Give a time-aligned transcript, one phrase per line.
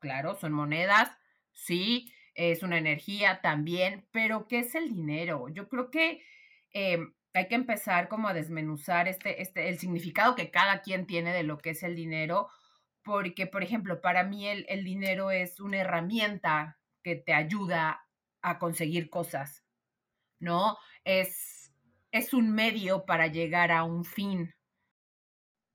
[0.00, 1.10] claro, son monedas,
[1.52, 5.48] sí, es una energía también, pero ¿qué es el dinero?
[5.48, 6.22] Yo creo que
[6.72, 11.32] em, hay que empezar como a desmenuzar este, este, el significado que cada quien tiene
[11.32, 12.48] de lo que es el dinero,
[13.02, 18.06] porque, por ejemplo, para mí el, el dinero es una herramienta que te ayuda
[18.42, 19.64] a conseguir cosas,
[20.38, 20.78] ¿no?
[21.04, 21.72] Es,
[22.12, 24.54] es un medio para llegar a un fin.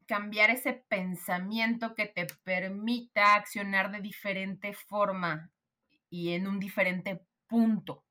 [0.06, 5.52] Cambiar ese pensamiento que te permita accionar de diferente forma
[6.10, 8.06] y en un diferente punto,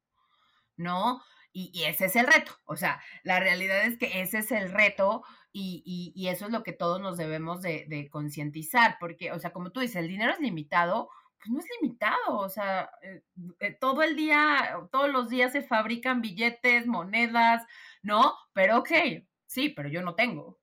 [0.77, 1.23] ¿no?
[1.57, 5.23] Y, ese es el reto, o sea, la realidad es que ese es el reto
[5.53, 9.71] y, y, eso es lo que todos nos debemos de, concientizar, porque, o sea, como
[9.71, 13.23] tú dices, el dinero es limitado, pues no es limitado, o sea, eh,
[13.61, 17.65] eh, todo el día, todos los días se fabrican billetes, monedas,
[18.03, 18.35] ¿no?
[18.53, 18.91] Pero ok,
[19.47, 20.59] sí, pero yo no tengo.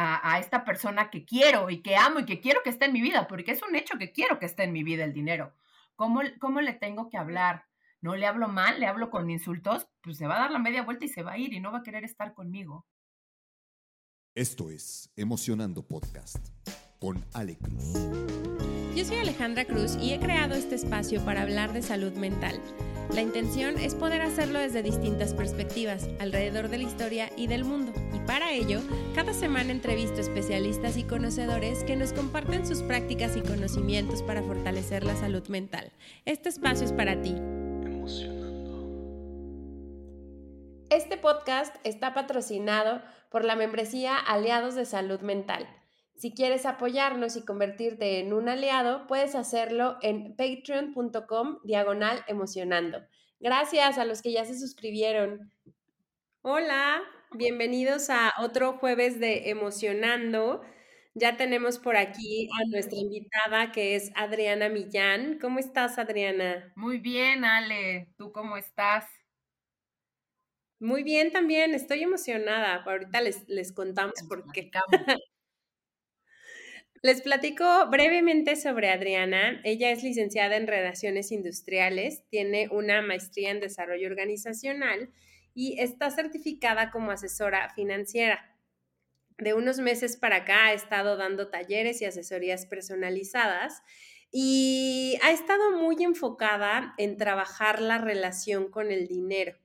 [0.00, 3.00] A, esta persona que quiero y que amo y que quiero que esté en mi
[3.00, 5.52] vida, porque es un hecho que quiero que esté en mi vida el dinero.
[5.96, 7.64] ¿Cómo, cómo le tengo que hablar?
[8.00, 8.78] ¿No le hablo mal?
[8.78, 9.88] ¿Le hablo con insultos?
[10.00, 11.72] Pues se va a dar la media vuelta y se va a ir y no
[11.72, 12.86] va a querer estar conmigo.
[14.36, 16.46] Esto es Emocionando Podcast
[17.00, 18.77] con Ale Cruz.
[18.94, 22.60] Yo soy Alejandra Cruz y he creado este espacio para hablar de salud mental.
[23.14, 27.92] La intención es poder hacerlo desde distintas perspectivas, alrededor de la historia y del mundo.
[28.12, 28.80] Y para ello,
[29.14, 35.04] cada semana entrevisto especialistas y conocedores que nos comparten sus prácticas y conocimientos para fortalecer
[35.04, 35.90] la salud mental.
[36.24, 37.36] Este espacio es para ti.
[40.90, 45.68] Este podcast está patrocinado por la membresía Aliados de Salud Mental
[46.18, 53.06] si quieres apoyarnos y convertirte en un aliado, puedes hacerlo en patreon.com diagonal emocionando.
[53.38, 55.52] Gracias a los que ya se suscribieron.
[56.42, 57.00] Hola,
[57.36, 60.60] bienvenidos a otro jueves de Emocionando.
[61.14, 65.38] Ya tenemos por aquí a nuestra invitada que es Adriana Millán.
[65.40, 66.72] ¿Cómo estás, Adriana?
[66.74, 68.08] Muy bien, Ale.
[68.16, 69.04] ¿Tú cómo estás?
[70.80, 72.82] Muy bien también, estoy emocionada.
[72.84, 74.70] Ahorita les, les contamos por qué.
[77.00, 79.60] Les platico brevemente sobre Adriana.
[79.62, 85.10] Ella es licenciada en Relaciones Industriales, tiene una maestría en Desarrollo Organizacional
[85.54, 88.56] y está certificada como asesora financiera.
[89.38, 93.80] De unos meses para acá ha estado dando talleres y asesorías personalizadas
[94.32, 99.56] y ha estado muy enfocada en trabajar la relación con el dinero.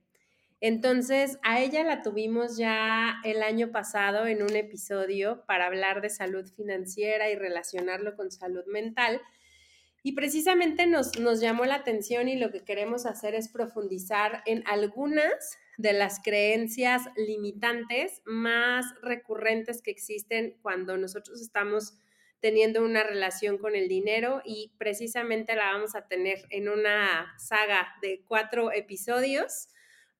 [0.66, 6.08] Entonces, a ella la tuvimos ya el año pasado en un episodio para hablar de
[6.08, 9.20] salud financiera y relacionarlo con salud mental.
[10.02, 14.66] Y precisamente nos, nos llamó la atención y lo que queremos hacer es profundizar en
[14.66, 21.92] algunas de las creencias limitantes más recurrentes que existen cuando nosotros estamos
[22.40, 27.94] teniendo una relación con el dinero y precisamente la vamos a tener en una saga
[28.00, 29.68] de cuatro episodios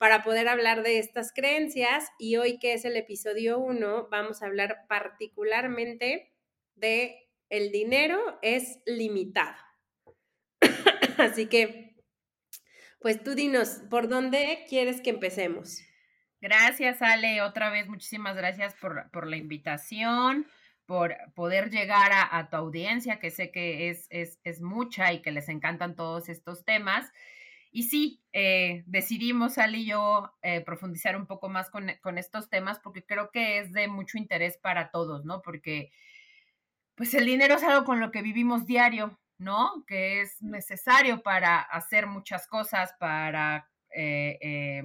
[0.04, 4.46] para poder hablar de estas creencias y hoy que es el episodio 1 vamos a
[4.46, 6.30] hablar particularmente
[6.74, 9.56] de el dinero es limitado.
[11.16, 11.96] Así que,
[13.00, 15.80] pues tú dinos, ¿por dónde quieres que empecemos?
[16.38, 17.40] Gracias, Ale.
[17.40, 20.46] Otra vez, muchísimas gracias por, la invitación,
[20.84, 25.22] por poder llegar a, a, tu audiencia, que sé que es, es, es mucha y
[25.22, 27.10] que les encantan todos estos temas.
[27.76, 32.48] Y sí, eh, decidimos, Ali y yo, eh, profundizar un poco más con, con, estos
[32.48, 35.42] temas porque creo que es de mucho interés para todos, ¿no?
[35.42, 35.90] Porque,
[36.94, 39.84] pues, el dinero es algo con lo que vivimos diario, ¿no?
[39.88, 44.84] Que es necesario para hacer muchas cosas, para, eh,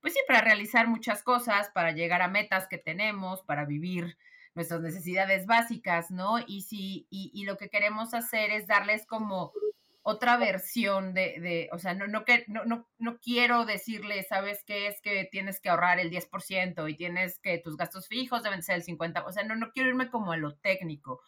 [0.00, 4.16] pues sí, para realizar muchas cosas, para llegar a metas que tenemos, para vivir
[4.54, 6.38] nuestras necesidades básicas, ¿no?
[6.46, 9.52] Y sí, y, y lo que queremos hacer es darles como
[10.02, 14.64] otra versión de, de o sea, no, no, que, no, no, no quiero decirle, ¿sabes
[14.66, 14.88] qué?
[14.88, 18.76] Es que tienes que ahorrar el 10% y tienes que tus gastos fijos deben ser
[18.76, 21.20] el 50%, o sea, no, no quiero irme como a lo técnico,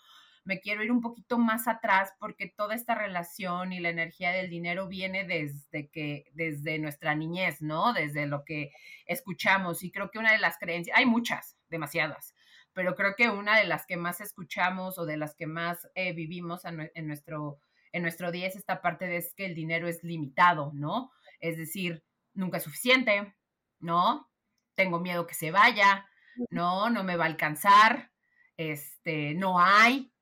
[0.44, 4.50] me quiero ir un poquito más atrás porque toda esta relación y la energía del
[4.50, 7.92] dinero viene desde que, desde nuestra niñez, ¿no?
[7.92, 8.70] Desde lo que
[9.06, 12.34] escuchamos y creo que una de las creencias, hay muchas, demasiadas,
[12.72, 16.12] pero creo que una de las que más escuchamos o de las que más eh,
[16.12, 17.60] vivimos en, en nuestro
[17.94, 21.12] en nuestro día es esta parte de que el dinero es limitado, ¿no?
[21.38, 22.02] Es decir,
[22.32, 23.32] nunca es suficiente,
[23.78, 24.28] ¿no?
[24.74, 26.04] Tengo miedo que se vaya,
[26.50, 26.90] ¿no?
[26.90, 28.10] No me va a alcanzar,
[28.56, 30.12] este, no hay,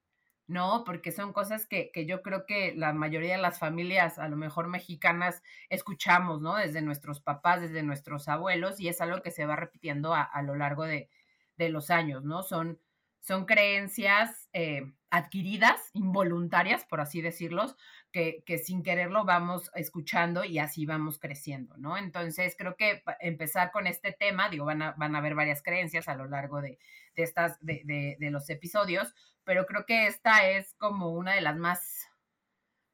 [0.47, 0.85] ¿no?
[0.85, 4.37] Porque son cosas que, que, yo creo que la mayoría de las familias, a lo
[4.37, 6.57] mejor mexicanas, escuchamos, ¿no?
[6.57, 10.43] Desde nuestros papás, desde nuestros abuelos, y es algo que se va repitiendo a, a
[10.43, 11.09] lo largo de,
[11.57, 12.43] de, los años, ¿no?
[12.43, 12.79] Son,
[13.21, 17.77] son creencias eh, adquiridas, involuntarias, por así decirlos,
[18.13, 21.99] que, que, sin quererlo vamos escuchando y así vamos creciendo, ¿no?
[21.99, 26.09] Entonces, creo que empezar con este tema, digo, van a, van a haber varias creencias
[26.09, 26.79] a lo largo de,
[27.15, 29.15] de estas, de, de, los episodios,
[29.45, 32.09] pero creo que esta es como una de las más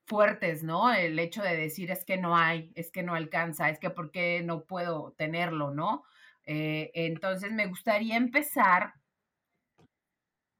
[0.04, 0.92] fuertes, ¿no?
[0.92, 4.10] El hecho de decir es que no hay, es que no alcanza, es que por
[4.10, 6.02] qué no puedo tenerlo, ¿no?
[6.46, 8.94] Eh, entonces me gustaría empezar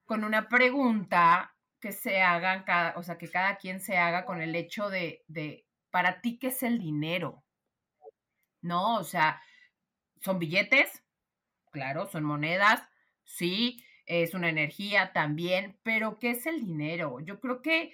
[0.08, 4.40] con una pregunta que se haga, cada, o sea, que cada quien se haga con
[4.40, 7.44] el hecho de, de, para ti, ¿qué es el dinero?
[8.62, 8.96] ¿No?
[8.96, 9.42] O sea,
[10.22, 11.04] ¿son billetes?
[11.70, 12.80] Claro, son monedas,
[13.22, 17.20] sí, es una energía también, pero ¿qué es el dinero?
[17.20, 17.92] Yo creo que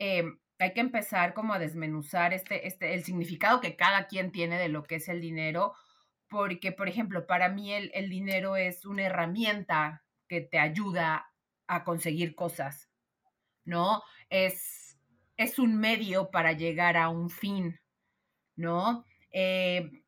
[0.00, 0.24] eh,
[0.58, 4.68] hay que empezar como a desmenuzar este, este, el significado que cada quien tiene de
[4.68, 5.74] lo que es el dinero,
[6.28, 11.31] porque, por ejemplo, para mí el, el dinero es una herramienta que te ayuda
[11.74, 12.90] a conseguir cosas,
[13.64, 14.02] ¿no?
[14.30, 14.98] Es,
[15.36, 17.80] es un medio para llegar a un fin,
[18.56, 19.04] ¿no?
[19.32, 20.02] Eh,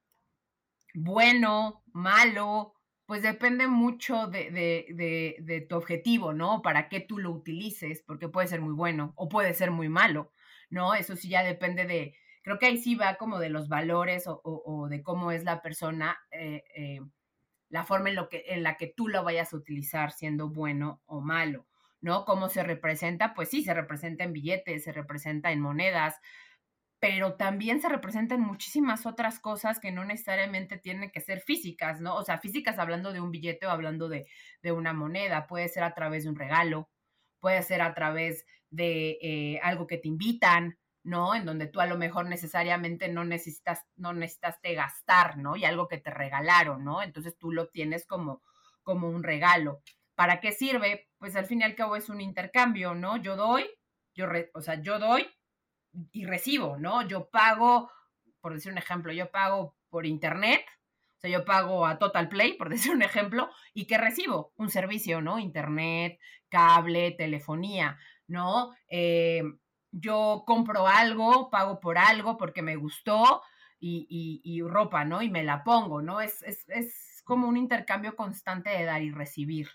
[0.94, 2.74] bueno, malo,
[3.06, 6.62] pues depende mucho de, de, de, tu objetivo, ¿no?
[6.62, 10.30] Para qué tú lo utilices, porque puede ser muy bueno o puede ser muy malo,
[10.70, 10.94] ¿no?
[10.94, 14.40] Eso sí ya depende de, creo que ahí sí va como de los valores o,
[14.44, 16.16] o, o de cómo es la persona.
[16.30, 17.00] Eh, eh,
[17.74, 21.02] la forma en, lo que, en la que tú lo vayas a utilizar, siendo bueno
[21.06, 21.66] o malo,
[22.00, 22.24] ¿no?
[22.24, 23.34] ¿Cómo se representa?
[23.34, 26.20] Pues sí, se representa en billetes, se representa en monedas,
[27.00, 32.14] pero también se representan muchísimas otras cosas que no necesariamente tienen que ser físicas, ¿no?
[32.14, 34.24] O sea, físicas hablando de un billete o hablando de,
[34.62, 36.88] de una moneda, puede ser a través de un regalo,
[37.40, 41.34] puede ser a través de eh, algo que te invitan, ¿no?
[41.34, 45.54] En donde tú a lo mejor necesariamente no necesitas, no necesitaste gastar, ¿no?
[45.56, 47.02] Y algo que te regalaron, ¿no?
[47.02, 48.42] Entonces tú lo tienes como,
[48.82, 49.82] como un regalo.
[50.14, 51.08] ¿Para qué sirve?
[51.18, 53.18] Pues al fin y al cabo es un intercambio, ¿no?
[53.18, 53.68] Yo doy,
[54.14, 55.26] yo, re, o sea, yo doy
[56.10, 57.06] y recibo, ¿no?
[57.06, 57.90] Yo pago,
[58.40, 60.64] por decir un ejemplo, yo pago por internet,
[61.18, 64.54] o sea, yo pago a Total Play, por decir un ejemplo, y ¿qué recibo?
[64.56, 65.38] Un servicio, ¿no?
[65.38, 66.18] Internet,
[66.48, 68.70] cable, telefonía, ¿no?
[68.88, 69.42] Eh,
[69.94, 73.42] yo compro algo, pago por algo porque me gustó
[73.78, 75.22] y, y, y ropa, ¿no?
[75.22, 76.20] Y me la pongo, ¿no?
[76.20, 79.70] Es, es, es, como un intercambio constante de dar y recibir,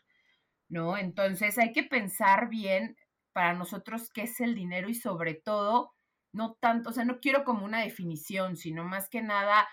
[0.68, 0.98] ¿no?
[0.98, 2.96] Entonces hay que pensar bien
[3.34, 5.94] para nosotros qué es el dinero y sobre todo,
[6.32, 9.68] no tanto, o sea, no quiero como una definición, sino más que nada,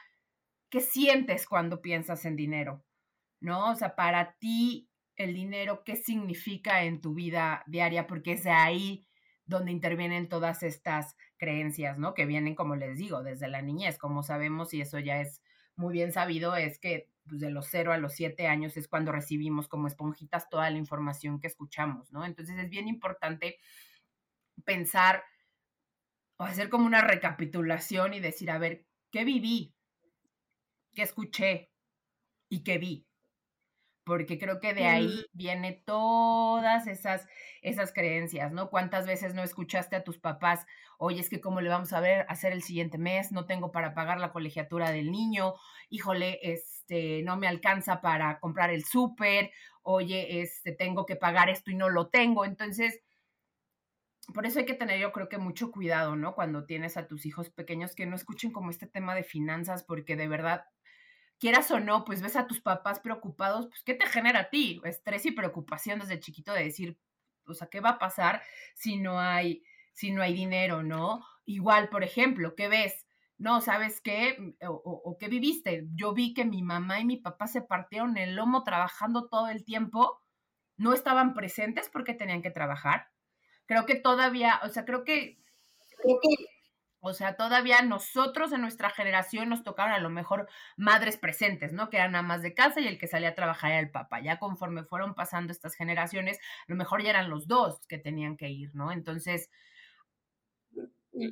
[0.70, 2.84] ¿qué sientes cuando piensas en dinero?
[3.40, 3.72] ¿No?
[3.72, 8.06] O sea, para ti el dinero, ¿qué significa en tu vida diaria?
[8.06, 9.06] Porque es de ahí
[9.46, 12.14] donde intervienen todas estas creencias, ¿no?
[12.14, 15.42] Que vienen, como les digo, desde la niñez, como sabemos, y eso ya es
[15.76, 19.12] muy bien sabido, es que pues, de los cero a los siete años es cuando
[19.12, 22.24] recibimos como esponjitas toda la información que escuchamos, ¿no?
[22.24, 23.58] Entonces es bien importante
[24.64, 25.22] pensar
[26.38, 29.74] o hacer como una recapitulación y decir, a ver, ¿qué viví?
[30.92, 31.70] ¿Qué escuché?
[32.48, 33.06] ¿Y qué vi?
[34.06, 37.26] Porque creo que de ahí viene todas esas,
[37.60, 38.70] esas creencias, ¿no?
[38.70, 40.64] ¿Cuántas veces no escuchaste a tus papás,
[40.96, 43.94] oye, es que cómo le vamos a ver hacer el siguiente mes, no tengo para
[43.94, 45.54] pagar la colegiatura del niño,
[45.90, 49.50] híjole, este, no me alcanza para comprar el súper,
[49.82, 53.02] oye, este, tengo que pagar esto y no lo tengo, entonces...
[54.34, 56.34] Por eso hay que tener, yo creo que mucho cuidado, ¿no?
[56.34, 60.16] Cuando tienes a tus hijos pequeños que no escuchen como este tema de finanzas, porque
[60.16, 60.64] de verdad
[61.38, 64.80] quieras o no, pues ves a tus papás preocupados, pues ¿qué te genera a ti?
[64.84, 66.98] Estrés y preocupación desde chiquito de decir,
[67.46, 68.42] o sea, ¿qué va a pasar
[68.74, 69.62] si no hay,
[69.92, 71.24] si no hay dinero, no?
[71.44, 73.06] Igual, por ejemplo, ¿qué ves?
[73.38, 74.54] No, ¿sabes qué?
[74.62, 75.86] O, o, o, qué viviste?
[75.94, 79.64] Yo vi que mi mamá y mi papá se partieron el lomo trabajando todo el
[79.64, 80.22] tiempo,
[80.78, 83.08] no estaban presentes porque tenían que trabajar.
[83.66, 85.38] Creo que todavía, o sea, creo que,
[86.02, 86.46] creo que
[87.00, 91.90] o sea, todavía nosotros en nuestra generación nos tocaron a lo mejor madres presentes, ¿no?
[91.90, 94.20] Que eran más de casa y el que salía a trabajar era el papá.
[94.20, 98.36] Ya conforme fueron pasando estas generaciones, a lo mejor ya eran los dos que tenían
[98.36, 98.92] que ir, ¿no?
[98.92, 99.50] Entonces,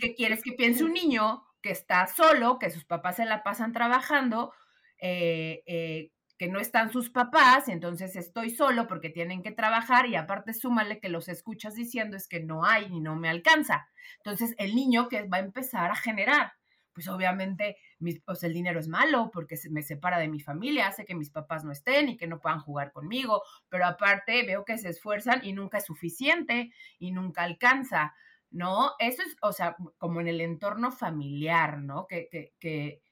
[0.00, 3.72] ¿qué quieres que piense un niño que está solo, que sus papás se la pasan
[3.72, 4.52] trabajando?
[4.98, 6.10] Eh, eh,
[6.48, 11.08] no están sus papás, entonces estoy solo porque tienen que trabajar y aparte súmale que
[11.08, 13.88] los escuchas diciendo es que no hay y no me alcanza.
[14.18, 16.52] Entonces el niño que va a empezar a generar,
[16.92, 20.88] pues obviamente mis, pues el dinero es malo porque se me separa de mi familia,
[20.88, 24.64] hace que mis papás no estén y que no puedan jugar conmigo, pero aparte veo
[24.64, 28.14] que se esfuerzan y nunca es suficiente y nunca alcanza,
[28.50, 28.92] ¿no?
[28.98, 32.06] Eso es, o sea, como en el entorno familiar, ¿no?
[32.06, 33.02] Que, que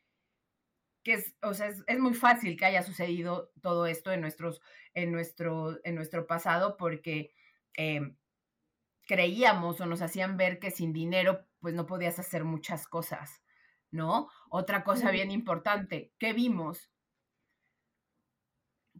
[1.02, 4.60] que es, o sea, es, es, muy fácil que haya sucedido todo esto en, nuestros,
[4.94, 7.34] en, nuestro, en nuestro pasado porque,
[7.76, 8.14] eh,
[9.06, 13.42] creíamos o nos hacían ver que sin dinero pues no podías hacer muchas cosas,
[13.90, 14.28] ¿no?
[14.48, 16.90] Otra cosa bien importante, ¿qué vimos?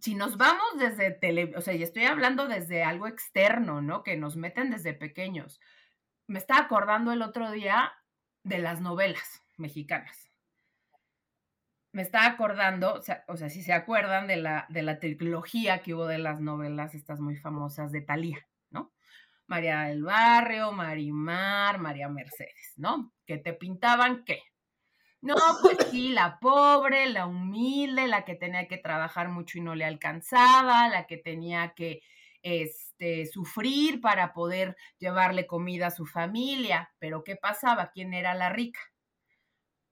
[0.01, 4.03] Si nos vamos desde tele, o sea, y estoy hablando desde algo externo, ¿no?
[4.03, 5.61] Que nos meten desde pequeños.
[6.27, 7.93] Me estaba acordando el otro día
[8.43, 10.32] de las novelas mexicanas.
[11.93, 16.07] Me estaba acordando, o sea, si se acuerdan de la, de la trilogía que hubo
[16.07, 18.47] de las novelas estas muy famosas de Talía.
[19.53, 23.13] María del Barrio, Marimar, María Mercedes, ¿no?
[23.27, 24.41] Que te pintaban qué.
[25.21, 29.75] No, pues sí, la pobre, la humilde, la que tenía que trabajar mucho y no
[29.75, 32.01] le alcanzaba, la que tenía que
[32.41, 36.91] este, sufrir para poder llevarle comida a su familia.
[36.99, 37.91] Pero ¿qué pasaba?
[37.93, 38.81] ¿Quién era la rica?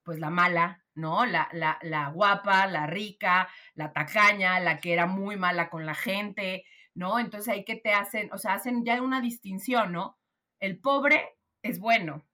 [0.03, 1.25] Pues la mala, ¿no?
[1.25, 5.95] La, la, la guapa, la rica, la tacaña, la que era muy mala con la
[5.95, 7.19] gente, ¿no?
[7.19, 10.17] Entonces ahí que te hacen, o sea, hacen ya una distinción, ¿no?
[10.59, 12.25] El pobre es bueno,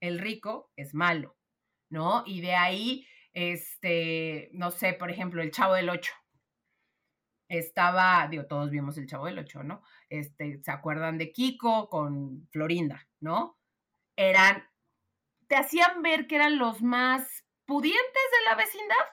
[0.00, 1.36] el rico es malo,
[1.90, 2.24] ¿no?
[2.26, 6.12] Y de ahí, este, no sé, por ejemplo, el Chavo del Ocho.
[7.48, 9.82] Estaba, digo, todos vimos el Chavo del Ocho, ¿no?
[10.08, 13.58] Este, ¿se acuerdan de Kiko con Florinda, ¿no?
[14.16, 14.64] Eran,
[15.46, 19.06] te hacían ver que eran los más pudientes de la vecindad,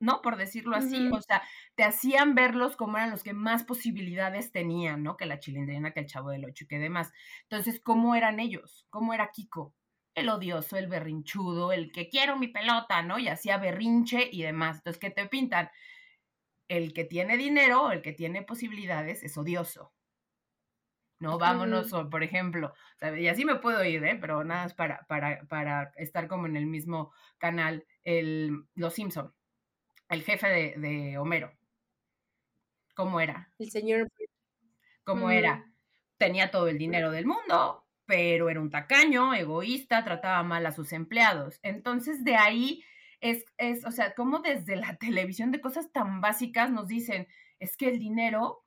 [0.00, 0.22] ¿no?
[0.22, 1.42] Por decirlo así, o sea,
[1.76, 5.16] te hacían verlos como eran los que más posibilidades tenían, ¿no?
[5.16, 7.12] Que la chilindrina, que el chavo del ocho y que demás.
[7.42, 8.86] Entonces, ¿cómo eran ellos?
[8.90, 9.74] ¿Cómo era Kiko?
[10.14, 13.18] El odioso, el berrinchudo, el que quiero mi pelota, ¿no?
[13.18, 14.78] Y hacía berrinche y demás.
[14.78, 15.70] Entonces, ¿qué te pintan?
[16.68, 19.92] El que tiene dinero, el que tiene posibilidades, es odioso.
[21.20, 21.38] ¿No?
[21.38, 22.74] Vámonos, por ejemplo,
[23.16, 24.18] y así me puedo ir, ¿eh?
[24.20, 29.32] Pero nada más para, para, para estar como en el mismo canal, el, Los Simpson
[30.10, 31.52] el jefe de, Homero.
[32.94, 33.50] ¿Cómo era?
[33.58, 34.08] El señor.
[35.04, 35.30] ¿Cómo mm.
[35.30, 35.72] era?
[36.18, 40.92] Tenía todo el dinero del mundo, pero era un tacaño, egoísta, trataba mal a sus
[40.92, 41.60] empleados.
[41.62, 42.84] Entonces, de ahí
[43.20, 47.76] es, es, o sea, como desde la televisión de cosas tan básicas nos dicen, es
[47.76, 48.64] que el dinero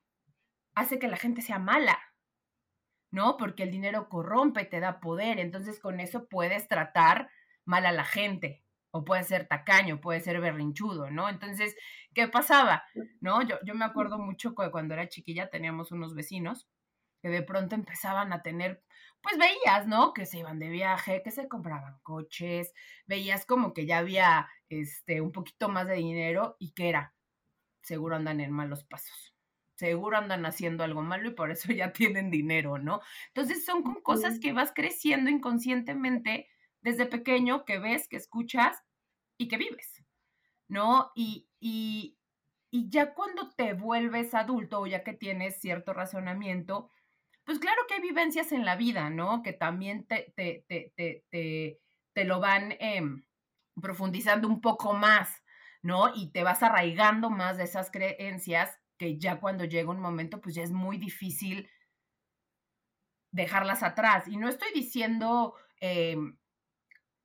[0.74, 1.98] hace que la gente sea mala,
[3.14, 3.36] ¿no?
[3.36, 7.30] Porque el dinero corrompe, te da poder, entonces con eso puedes tratar
[7.64, 11.28] mal a la gente o puede ser tacaño, puede ser berrinchudo, ¿no?
[11.28, 11.76] Entonces,
[12.12, 12.84] ¿qué pasaba?
[13.20, 13.42] ¿No?
[13.42, 16.68] Yo, yo me acuerdo mucho que cuando era chiquilla teníamos unos vecinos
[17.22, 18.82] que de pronto empezaban a tener,
[19.22, 20.12] pues veías, ¿no?
[20.12, 22.72] Que se iban de viaje, que se compraban coches,
[23.06, 27.14] veías como que ya había este un poquito más de dinero y que era,
[27.82, 29.33] seguro andan en malos pasos.
[29.84, 33.00] Seguro andan haciendo algo malo y por eso ya tienen dinero, ¿no?
[33.28, 36.48] Entonces son con cosas que vas creciendo inconscientemente
[36.80, 38.82] desde pequeño que ves, que escuchas
[39.38, 40.02] y que vives,
[40.68, 41.12] ¿no?
[41.14, 42.18] Y, y,
[42.70, 46.90] y ya cuando te vuelves adulto o ya que tienes cierto razonamiento,
[47.44, 49.42] pues claro que hay vivencias en la vida, ¿no?
[49.42, 50.92] Que también te, te, te,
[51.30, 51.80] te,
[52.14, 53.26] te lo van em,
[53.82, 55.44] profundizando un poco más,
[55.82, 56.14] ¿no?
[56.14, 60.54] Y te vas arraigando más de esas creencias que ya cuando llega un momento, pues
[60.54, 61.68] ya es muy difícil
[63.32, 64.28] dejarlas atrás.
[64.28, 66.38] Y no estoy diciendo em,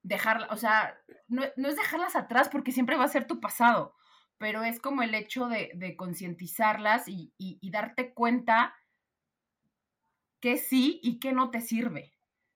[0.02, 0.98] dejarla, o sea,
[1.28, 3.96] no, es dejarlas atrás porque siempre va a ser tu pasado,
[4.38, 8.74] pero es como el hecho de, de concientizarlas y, y, darte cuenta
[10.42, 12.14] que sí y que no te sirve,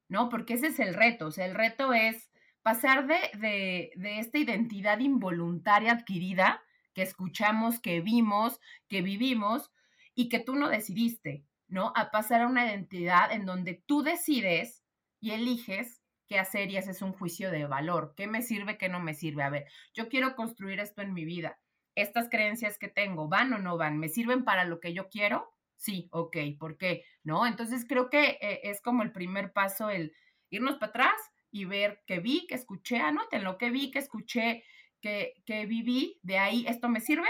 [0.09, 0.29] ¿no?
[0.29, 2.31] Porque ese es el reto, o sea, el reto es
[2.63, 6.62] pasar de, de, de esta identidad involuntaria adquirida
[6.93, 9.71] que escuchamos, que vimos, que vivimos
[10.15, 11.91] y que tú no decidiste, ¿no?
[11.95, 14.83] A pasar a una identidad en donde tú decides
[15.19, 18.13] y eliges qué hacer y haces un juicio de valor.
[18.15, 19.43] ¿Qué me sirve, qué no me sirve?
[19.43, 21.59] A ver, yo quiero construir esto en mi vida.
[21.95, 23.99] Estas creencias que tengo, ¿van o no van?
[23.99, 25.53] ¿Me sirven para lo que yo quiero?
[25.77, 27.03] Sí, ok, ¿por qué?
[27.23, 27.45] ¿No?
[27.45, 30.13] Entonces creo que eh, es como el primer paso el
[30.49, 34.63] irnos para atrás y ver qué vi, qué escuché, anoten lo que vi, que escuché,
[35.03, 37.27] que, viví, de ahí, ¿esto me sirve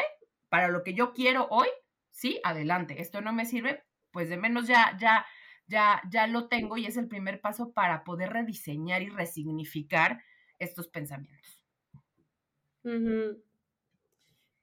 [0.49, 1.67] para lo que yo quiero hoy?
[2.11, 3.01] Sí, adelante.
[3.01, 3.83] ¿Esto no me sirve?
[4.11, 5.25] Pues de menos ya, ya,
[5.67, 10.21] ya, ya lo tengo y es el primer paso para poder rediseñar y resignificar
[10.59, 11.59] estos pensamientos.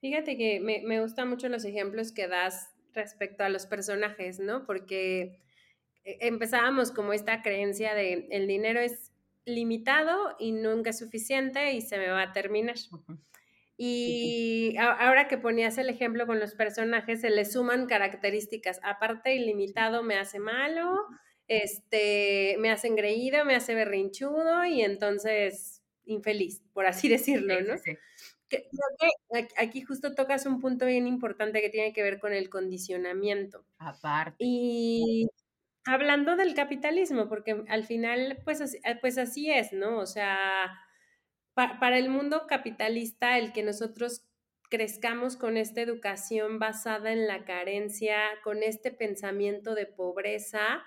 [0.01, 4.67] Fíjate que me, me gustan mucho los ejemplos que das respecto a los personajes, ¿no?
[4.67, 5.41] Porque
[6.05, 9.10] eh, empezábamos como esta creencia de el dinero es
[9.45, 12.77] limitado y nunca es suficiente y se me va a terminar.
[13.77, 18.79] Y ahora que ponías el ejemplo con los personajes, se le suman características.
[18.83, 20.95] Aparte, ilimitado me hace malo,
[21.49, 27.79] este, me hace engreído, me hace berrinchudo y entonces infeliz, por así decirlo, ¿no?
[27.79, 27.97] Sí,
[28.51, 28.63] Creo
[29.31, 33.65] que aquí justo tocas un punto bien importante que tiene que ver con el condicionamiento.
[33.79, 34.35] Aparte.
[34.41, 35.29] Y
[35.85, 39.99] hablando del capitalismo, porque al final, pues, pues así es, ¿no?
[39.99, 40.79] O sea,
[41.55, 44.27] para el mundo capitalista, el que nosotros
[44.71, 50.83] crezcamos con esta educación basada en la carencia, con este pensamiento de pobreza,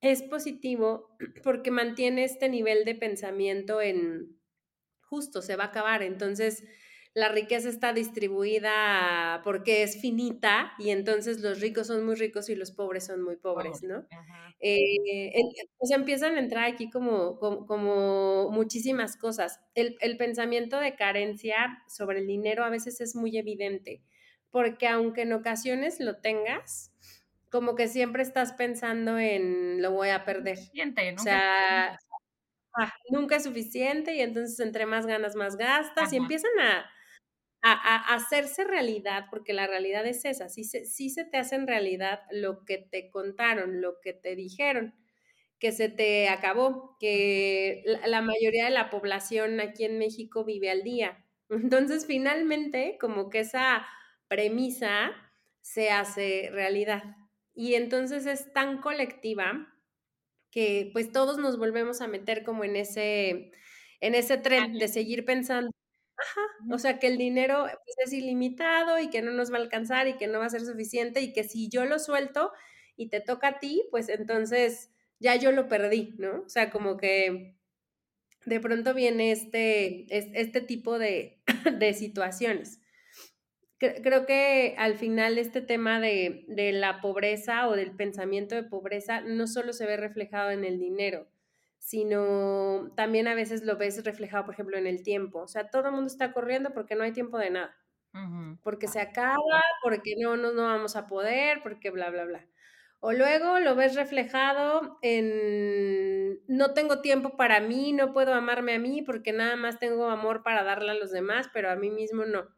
[0.00, 4.40] es positivo porque mantiene este nivel de pensamiento en
[5.02, 6.02] justo, se va a acabar.
[6.02, 6.64] Entonces,
[7.14, 12.56] la riqueza está distribuida porque es finita y entonces los ricos son muy ricos y
[12.56, 14.04] los pobres son muy pobres, ¿no?
[14.58, 15.32] Eh,
[15.80, 19.60] empiezan a entrar aquí como, como, muchísimas cosas.
[19.76, 24.02] El, el, pensamiento de carencia sobre el dinero a veces es muy evidente,
[24.50, 26.92] porque aunque en ocasiones lo tengas,
[27.48, 30.56] como que siempre estás pensando en lo voy a perder.
[30.56, 31.96] Suficiente, o sea,
[32.76, 36.90] ah, nunca es suficiente y entonces entre más ganas, más gastas y empiezan a
[37.66, 42.20] a, hacerse realidad, porque la realidad es esa, sí se, se te hace en realidad
[42.30, 44.94] lo que te contaron, lo que te dijeron,
[45.58, 50.82] que se te acabó, que la, mayoría de la población aquí en México vive al
[50.82, 51.24] día.
[51.48, 53.86] Entonces, finalmente, como que esa
[54.28, 55.12] premisa
[55.62, 57.02] se hace realidad.
[57.54, 59.72] Y entonces es tan colectiva
[60.50, 63.52] que pues todos nos volvemos a meter como en ese,
[64.00, 65.70] en ese tren de seguir pensando
[66.16, 66.40] Ajá,
[66.72, 70.06] o sea que el dinero pues, es ilimitado y que no nos va a alcanzar
[70.08, 72.52] y que no va a ser suficiente y que si yo lo suelto
[72.96, 76.42] y te toca a ti, pues entonces ya yo lo perdí, ¿no?
[76.42, 77.56] O sea, como que
[78.46, 81.40] de pronto viene este, este tipo de,
[81.78, 82.80] de situaciones.
[83.78, 89.20] Creo que al final este tema de, de la pobreza o del pensamiento de pobreza
[89.20, 91.28] no solo se ve reflejado en el dinero,
[91.84, 95.40] sino también a veces lo ves reflejado, por ejemplo, en el tiempo.
[95.40, 97.76] O sea, todo el mundo está corriendo porque no hay tiempo de nada.
[98.62, 102.46] Porque se acaba, porque no, no, no vamos a poder, porque bla, bla, bla.
[103.00, 108.78] O luego lo ves reflejado en no tengo tiempo para mí, no puedo amarme a
[108.78, 112.24] mí porque nada más tengo amor para darle a los demás, pero a mí mismo
[112.24, 112.48] no.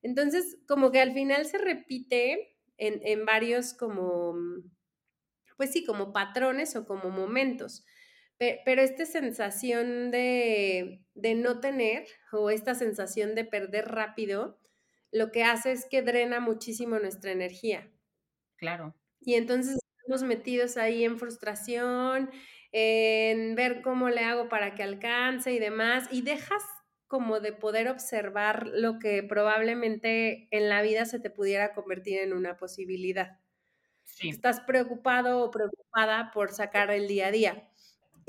[0.00, 4.34] Entonces, como que al final se repite en, en varios como,
[5.58, 7.84] pues sí, como patrones o como momentos.
[8.40, 14.58] Pero esta sensación de, no tener o esta sensación de perder rápido,
[15.12, 17.90] lo que hace es que drena muchísimo nuestra energía.
[18.56, 18.94] Claro.
[19.20, 22.30] Y entonces estamos metidos ahí en frustración,
[22.72, 26.62] en ver cómo le hago para que alcance y demás, y dejas
[27.08, 32.32] como de poder observar lo que probablemente en la vida se te pudiera convertir en
[32.32, 33.38] una posibilidad.
[34.22, 37.69] Estás preocupado o preocupada por sacar el día a día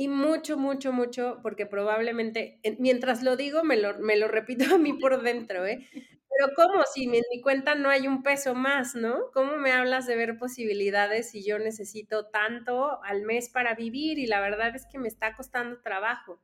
[0.02, 4.80] y mucho, mucho, mucho, porque probablemente, mientras lo digo, me lo, me lo repito a
[4.80, 5.88] mí por dentro, ¿eh?
[5.94, 6.84] Pero ¿cómo?
[6.92, 9.30] Si en mi cuenta no hay un peso más, ¿no?
[9.32, 14.26] ¿Cómo me hablas de ver posibilidades si yo necesito tanto al mes para vivir y
[14.26, 16.42] la verdad es que me está costando trabajo?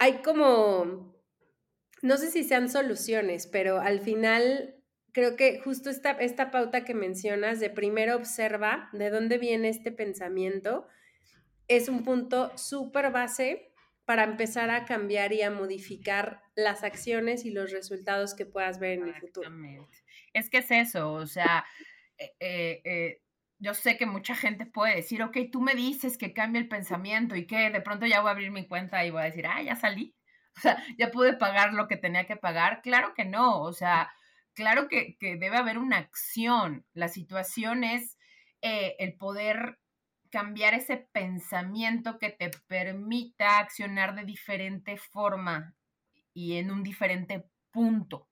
[0.00, 1.14] Hay como,
[2.02, 4.74] no sé si sean soluciones, pero al final
[5.12, 9.92] creo que justo esta, esta pauta que mencionas de primero observa de dónde viene este
[9.92, 10.88] pensamiento
[11.76, 13.72] es un punto súper base
[14.04, 18.98] para empezar a cambiar y a modificar las acciones y los resultados que puedas ver
[18.98, 19.50] en el futuro.
[20.32, 21.64] Es que es eso, o sea,
[22.18, 23.22] eh, eh, eh,
[23.58, 27.36] yo sé que mucha gente puede decir, ok, tú me dices que cambie el pensamiento
[27.36, 29.62] y que de pronto ya voy a abrir mi cuenta y voy a decir, ah,
[29.62, 30.16] ya salí,
[30.56, 32.82] o sea, ya pude pagar lo que tenía que pagar.
[32.82, 34.12] Claro que no, o sea,
[34.54, 36.84] claro que, que debe haber una acción.
[36.92, 38.18] La situación es
[38.60, 39.80] el poder
[40.32, 45.76] cambiar ese pensamiento que te permita accionar de diferente forma
[46.32, 48.28] y en un diferente punto,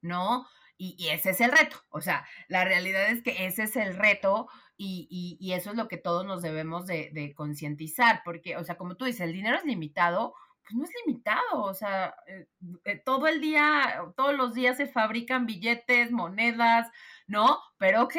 [0.00, 0.46] ¿no?
[0.76, 4.48] Y, ese es el reto, o sea, la realidad es que ese es el reto
[4.76, 9.04] y, eso es lo que todos nos debemos de, concientizar, porque, o sea, como tú
[9.04, 12.48] dices, el dinero es limitado, pues no es limitado, o sea, eh,
[12.84, 16.90] eh, todo el día, todos los días se fabrican billetes, monedas,
[17.28, 17.60] ¿no?
[17.78, 18.16] Pero ok,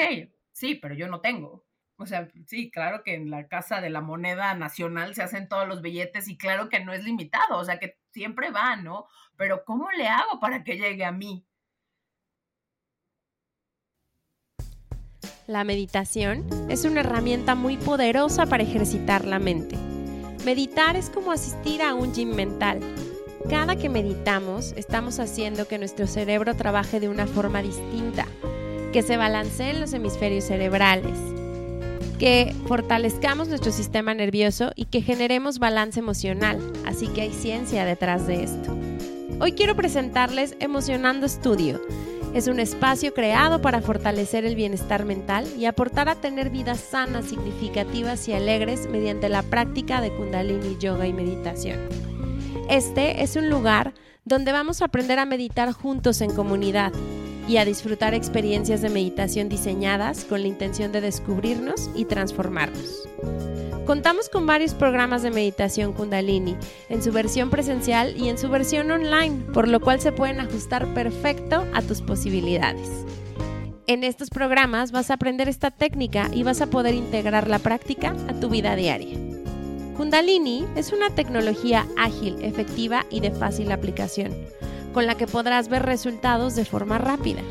[0.53, 1.65] sí, pero yo no tengo,
[2.03, 5.67] o sea, sí, claro que en la casa de la moneda nacional se hacen todos
[5.67, 9.07] los billetes y claro que no es limitado, o sea que siempre va, ¿no?
[9.37, 11.45] Pero ¿cómo le hago para que llegue a mí?
[15.47, 19.77] La meditación es una herramienta muy poderosa para ejercitar la mente.
[20.45, 22.81] Meditar es como asistir a un gym mental.
[23.49, 28.25] Cada que meditamos, estamos haciendo que nuestro cerebro trabaje de una forma distinta,
[28.91, 31.17] que se balanceen los hemisferios cerebrales
[32.23, 36.57] que fortalezcamos nuestro sistema nervioso y que generemos balance emocional.
[36.85, 38.73] Así que hay ciencia detrás de esto.
[39.41, 41.81] Hoy quiero presentarles Emocionando Studio.
[42.33, 47.25] Es un espacio creado para fortalecer el bienestar mental y aportar a tener vidas sanas,
[47.25, 51.77] significativas y alegres mediante la práctica de kundalini, yoga y meditación.
[52.69, 56.93] Este es un lugar donde vamos a aprender a meditar juntos en comunidad
[57.47, 63.07] y a disfrutar experiencias de meditación diseñadas con la intención de descubrirnos y transformarnos.
[63.85, 66.55] Contamos con varios programas de meditación kundalini,
[66.87, 70.93] en su versión presencial y en su versión online, por lo cual se pueden ajustar
[70.93, 72.89] perfecto a tus posibilidades.
[73.85, 78.15] En estos programas vas a aprender esta técnica y vas a poder integrar la práctica
[78.29, 79.17] a tu vida diaria.
[79.97, 84.33] Kundalini es una tecnología ágil, efectiva y de fácil aplicación,
[84.93, 87.41] con la que podrás ver resultados de forma rápida.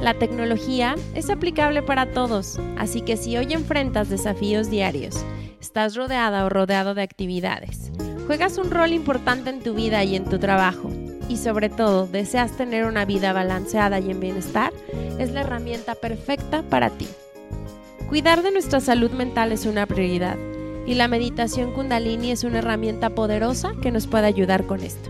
[0.00, 5.24] La tecnología es aplicable para todos, así que si hoy enfrentas desafíos diarios,
[5.60, 7.90] estás rodeada o rodeado de actividades,
[8.26, 10.90] juegas un rol importante en tu vida y en tu trabajo,
[11.28, 14.72] y sobre todo deseas tener una vida balanceada y en bienestar,
[15.18, 17.08] es la herramienta perfecta para ti.
[18.08, 20.36] Cuidar de nuestra salud mental es una prioridad
[20.86, 25.08] y la meditación kundalini es una herramienta poderosa que nos puede ayudar con esto.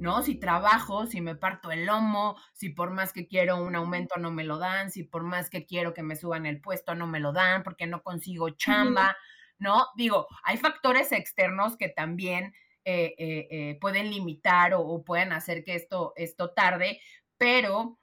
[0.00, 0.22] ¿no?
[0.22, 4.30] Si trabajo, si me parto el lomo, si por más que quiero un aumento no
[4.30, 7.20] me lo dan, si por más que quiero que me suban el puesto no me
[7.20, 9.16] lo dan porque no consigo chamba,
[9.58, 9.86] ¿no?
[9.96, 12.54] Digo, hay factores externos que también
[12.84, 17.00] eh, eh, eh, pueden limitar o, pueden hacer que esto, esto tarde,
[17.36, 17.98] pero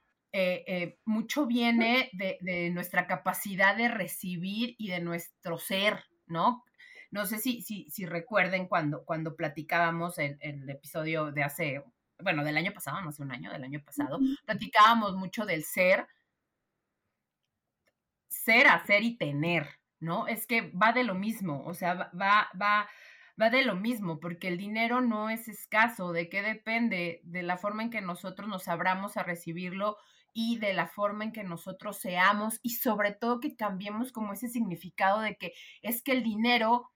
[1.04, 6.64] mucho viene de, nuestra capacidad de recibir y de nuestro ser, ¿no?
[7.10, 11.82] No sé si, si, si recuerden cuando, cuando platicábamos el, el episodio de hace,
[12.22, 16.06] bueno, del año pasado, no hace un año, del año pasado, platicábamos mucho del ser,
[18.28, 19.66] ser, hacer y tener,
[19.98, 20.28] ¿no?
[20.28, 22.88] Es que va de lo mismo, o sea, va, va,
[23.40, 27.20] va de lo mismo, porque el dinero no es escaso, ¿de qué depende?
[27.24, 29.96] De la forma en que nosotros nos abramos a recibirlo
[30.32, 34.48] y de la forma en que nosotros seamos y sobre todo que cambiemos como ese
[34.48, 36.90] significado de que es que el dinero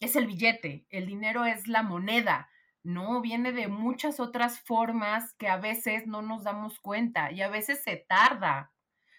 [0.00, 2.48] es el billete, el dinero es la moneda,
[2.82, 3.20] ¿no?
[3.20, 7.82] Viene de muchas otras formas que a veces no nos damos cuenta y a veces
[7.84, 8.72] se tarda,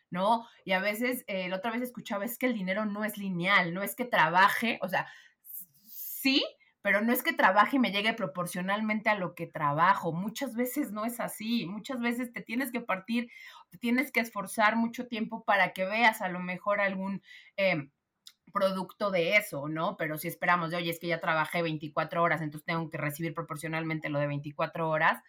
[0.09, 0.45] ¿no?
[0.65, 3.73] Y a veces, eh, la otra vez escuchaba, es que el dinero no es lineal,
[3.73, 5.07] no es que trabaje, o sea,
[6.23, 6.43] sí,
[6.81, 10.13] pero no es que trabaje y me llegue proporcionalmente a lo que trabajo.
[10.13, 11.65] Muchas veces no es así.
[11.65, 13.29] Muchas veces te tienes que partir,
[13.69, 17.21] te tienes que esforzar mucho tiempo para que veas a lo mejor algún
[17.57, 17.91] em,
[18.53, 19.97] producto de eso, ¿no?
[19.97, 23.33] Pero si esperamos de, oye, es que ya trabajé 24 horas, entonces tengo que recibir
[23.33, 25.21] proporcionalmente lo de 24 horas.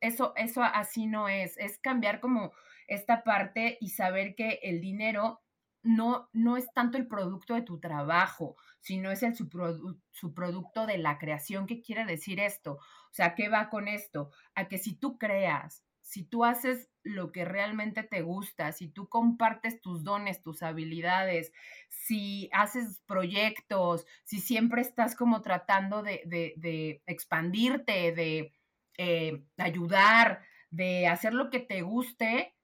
[0.00, 1.56] Eso, eso así no es.
[1.58, 2.52] Es cambiar como
[2.86, 5.40] esta parte y saber que el dinero
[5.86, 11.18] no, no es tanto el producto de tu trabajo, sino es el subproducto de la
[11.18, 11.66] creación.
[11.66, 12.72] ¿Qué quiere decir esto?
[12.74, 14.30] O sea, ¿qué va con esto?
[14.54, 19.08] A que si tú creas, si tú haces lo que realmente te gusta, si tú
[19.08, 21.52] compartes tus dones, tus habilidades,
[21.88, 28.52] si haces proyectos, si siempre estás como tratando de, de, expandirte, de
[28.98, 32.55] eh, ayudar, de hacer lo que te guste,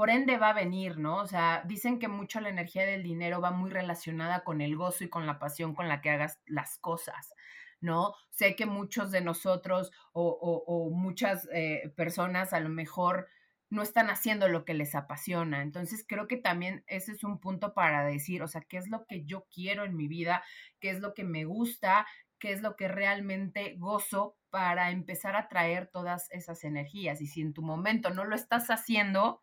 [0.00, 1.18] por ende va a venir, ¿no?
[1.18, 5.04] O sea, dicen que mucho la energía del dinero va muy relacionada con el gozo
[5.04, 7.34] y con la pasión con la que hagas las cosas,
[7.82, 8.14] ¿no?
[8.30, 13.28] Sé que muchos de nosotros o, muchas eh, personas a lo mejor
[13.68, 15.60] no están haciendo lo que les apasiona.
[15.60, 19.04] Entonces creo que también ese es un punto para decir, o sea, ¿qué es lo
[19.04, 20.42] que yo quiero en mi vida?
[20.80, 22.06] ¿Qué es lo que me gusta?
[22.38, 27.20] ¿Qué es lo que realmente gozo para empezar a traer todas esas energías?
[27.20, 29.42] Y si en tu momento no lo estás haciendo,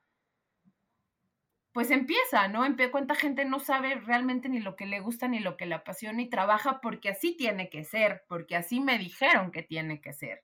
[1.77, 2.65] pues empieza, ¿no?
[2.89, 6.23] ¿Cuánta gente no sabe realmente ni lo que le gusta ni lo que le apasiona
[6.23, 10.43] y trabaja porque así tiene que ser, porque así me dijeron que tiene que ser,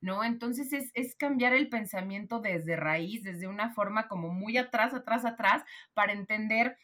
[0.00, 0.24] ¿no?
[0.24, 5.24] Entonces es, es cambiar el pensamiento desde raíz, desde una forma como muy atrás, atrás,
[5.24, 5.62] atrás,
[5.94, 6.76] para entender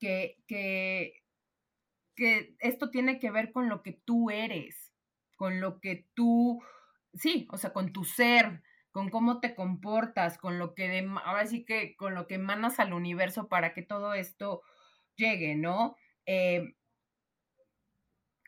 [0.00, 1.22] que, que,
[2.16, 4.92] que esto tiene que ver con lo que tú eres,
[5.36, 6.60] con lo que tú,
[7.14, 8.64] sí, o sea, con tu ser,
[8.96, 12.94] con cómo te comportas, con lo que, ahora sí que con lo que emanas al
[12.94, 14.62] universo para que todo esto
[15.16, 15.96] llegue, ¿no?
[16.24, 16.76] Eh,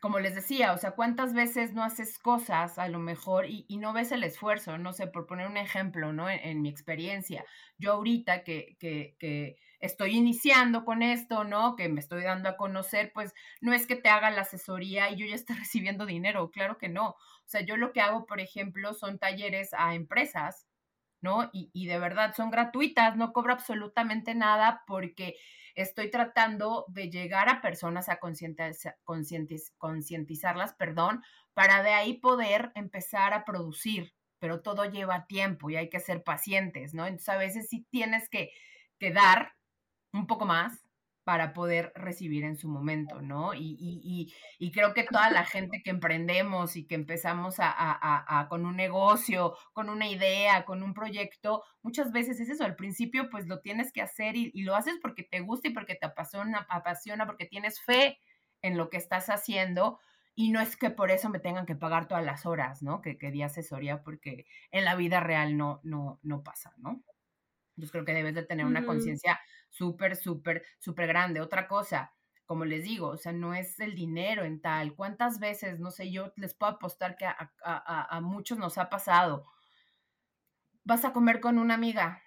[0.01, 3.93] como les decía, o sea, ¿cuántas veces no haces cosas a lo mejor y, no
[3.93, 4.79] ves el esfuerzo?
[4.79, 6.27] No sé, por poner un ejemplo, ¿no?
[6.31, 7.45] En, mi experiencia,
[7.77, 11.75] yo ahorita que, que, que, estoy iniciando con esto, ¿no?
[11.75, 15.17] Que me estoy dando a conocer, pues no es que te haga la asesoría y
[15.17, 17.09] yo ya esté recibiendo dinero, claro que no.
[17.09, 20.67] O sea, yo lo que hago, por ejemplo, son talleres a empresas
[21.21, 21.49] ¿no?
[21.53, 25.35] Y, y de verdad son gratuitas, no cobro absolutamente nada porque
[25.75, 28.19] estoy tratando de llegar a personas a
[29.77, 35.89] concientizarlas, perdón, para de ahí poder empezar a producir, pero todo lleva tiempo y hay
[35.89, 37.05] que ser pacientes, ¿no?
[37.05, 38.51] Entonces a veces sí tienes que,
[38.99, 39.53] que dar
[40.13, 40.83] un poco más
[41.29, 43.53] para poder recibir en su momento, ¿no?
[43.53, 48.39] Y, y, y, creo que toda la gente que emprendemos y que empezamos a, a,
[48.39, 52.75] a, con un negocio, con una idea, con un proyecto, muchas veces es eso, al
[52.75, 56.07] principio pues lo tienes que hacer y, lo haces porque te gusta y porque te
[56.07, 58.17] apasiona, apasiona, porque tienes fe
[58.63, 59.99] en lo que estás haciendo,
[60.33, 63.01] y no es que por eso me tengan que pagar todas las horas, ¿no?
[63.01, 67.03] Que, que di asesoría, porque en la vida real no, no, no pasa, ¿no?
[67.75, 71.41] Yo creo que debes de tener una conciencia súper, súper, súper grande.
[71.41, 72.13] Otra cosa,
[72.45, 74.95] como les digo, o sea, no es el dinero en tal.
[74.95, 78.89] ¿Cuántas veces, no sé, yo les puedo apostar que a, a, a muchos nos ha
[78.89, 79.45] pasado?
[80.83, 82.21] Vas a comer con una amiga,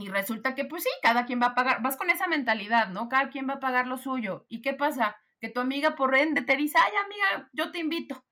[0.00, 3.08] y resulta que, pues sí, cada quien va a pagar, vas con esa mentalidad, ¿no?
[3.08, 4.46] Cada quien va a pagar lo suyo.
[4.48, 5.16] ¿Y qué pasa?
[5.40, 8.24] Que tu amiga por ende te dice, ay, amiga, yo te invito.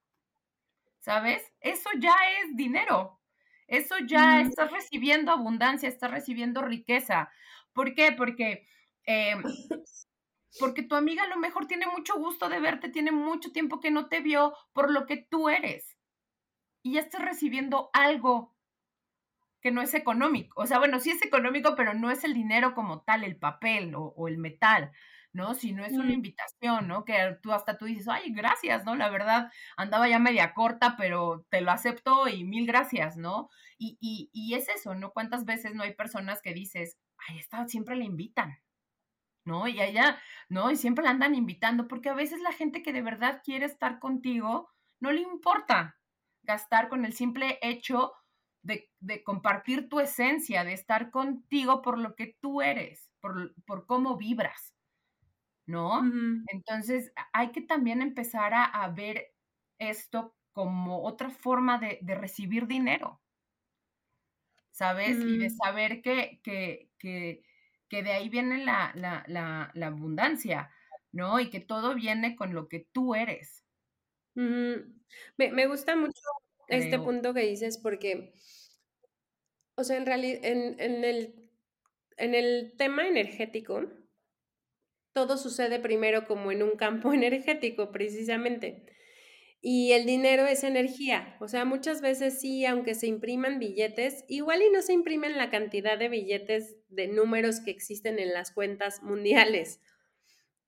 [0.98, 1.42] ¿Sabes?
[1.60, 3.20] Eso ya es dinero.
[3.68, 7.30] Eso ya estás recibiendo abundancia, estás recibiendo riqueza.
[7.76, 8.10] ¿Por qué?
[8.10, 8.66] Porque,
[9.04, 9.42] em,
[10.58, 13.92] porque tu amiga a lo mejor tiene mucho gusto de verte, tiene mucho tiempo que
[13.92, 15.96] no te vio por lo que tú eres.
[16.82, 18.56] Y ya estás recibiendo algo
[19.60, 20.62] que no es económico.
[20.62, 23.94] O sea, bueno, sí es económico, pero no es el dinero como tal, el papel
[23.94, 24.92] o el metal.
[25.36, 25.54] ¿no?
[25.54, 27.04] Si no es una invitación, ¿no?
[27.04, 28.96] Que tú hasta tú dices, ay, gracias, ¿no?
[28.96, 33.50] La verdad, andaba ya media corta, pero te lo acepto y mil gracias, ¿no?
[33.78, 35.12] Y, y, y es eso, ¿no?
[35.12, 36.96] ¿Cuántas veces no hay personas que dices,
[37.28, 38.58] ay, esta siempre le invitan,
[39.44, 39.68] ¿no?
[39.68, 40.70] Y allá, ¿no?
[40.70, 43.98] Y siempre la andan invitando, porque a veces la gente que de verdad quiere estar
[43.98, 44.68] contigo,
[45.00, 45.98] no le importa
[46.42, 48.12] gastar con el simple hecho
[48.62, 53.86] de, de compartir tu esencia, de estar contigo por lo que tú eres, por, por
[53.86, 54.76] cómo vibras.
[55.66, 56.00] ¿no?
[56.46, 59.32] Entonces, hay que también empezar a, ver
[59.78, 63.20] esto como otra forma de, recibir dinero,
[64.76, 65.16] ¿sabes?
[65.24, 67.42] Y de saber que, que, que,
[67.88, 70.70] que, de ahí viene la, la, la, abundancia,
[71.12, 71.40] ¿no?
[71.40, 73.64] Y que todo viene con lo que tú eres.
[74.34, 74.84] me,
[75.38, 76.20] me, gusta mucho
[76.68, 78.34] este punto que dices porque,
[79.76, 81.50] o sea, en realidad, en, en, el,
[82.18, 83.82] en el tema energético,
[85.14, 88.84] todo sucede primero como en un campo energético, precisamente.
[89.68, 91.36] Y el dinero es energía.
[91.40, 95.50] O sea, muchas veces sí, aunque se impriman billetes, igual y no se imprimen la
[95.50, 99.80] cantidad de billetes de números que existen en las cuentas mundiales.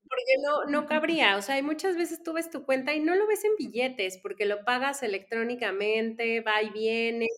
[0.03, 1.37] Porque no, no cabría.
[1.37, 4.19] O sea, hay muchas veces tú ves tu cuenta y no lo ves en billetes
[4.19, 7.29] porque lo pagas electrónicamente, va y viene,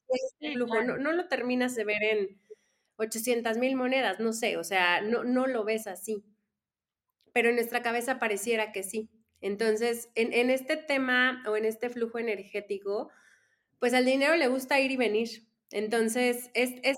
[0.57, 2.41] no, no, lo terminas de ver en
[2.97, 6.25] 800 mil monedas, no sé, o sea, no, no lo ves así
[7.33, 9.09] pero en nuestra cabeza pareciera que sí.
[9.41, 13.11] Entonces, en, este tema o en este flujo energético,
[13.79, 15.49] pues al dinero le gusta ir y venir.
[15.71, 16.97] Entonces, es, es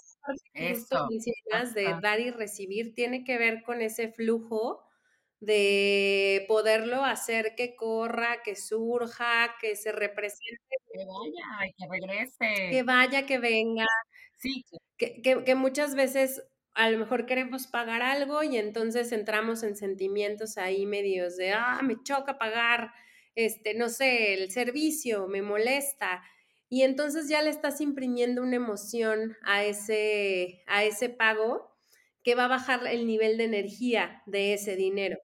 [1.74, 4.82] de dar y recibir tiene que ver con ese flujo
[5.40, 10.76] de poderlo hacer que corra, que surja, que se represente.
[10.92, 12.70] Que vaya, que regrese.
[12.70, 13.86] Que vaya, que venga.
[14.38, 14.64] Sí.
[14.96, 19.76] Que, que, que muchas veces a lo mejor queremos pagar algo y entonces entramos en
[19.76, 22.92] sentimientos ahí medios de, ah, me choca pagar,
[23.34, 26.22] este, no sé, el servicio, me molesta.
[26.68, 31.70] Y entonces ya le estás imprimiendo una emoción a ese, a ese pago
[32.22, 35.18] que va a bajar el nivel de energía de ese dinero.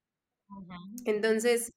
[1.05, 1.73] Entonces,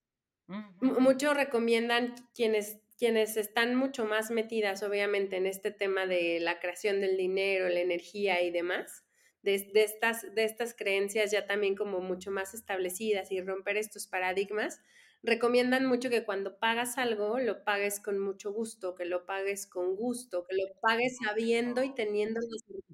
[0.82, 7.02] muchos recomiendan quienes quienes están mucho más metidas, obviamente, en este tema de la creación
[7.02, 9.04] del dinero, la energía y demás,
[9.44, 14.82] de, estas, de estas creencias ya también como mucho más establecidas y romper estos paradigmas,
[15.24, 19.96] recomiendan mucho que cuando pagas algo, lo pagues con mucho gusto, que lo pagues con
[19.96, 22.40] gusto, que lo pagues sabiendo y teniendo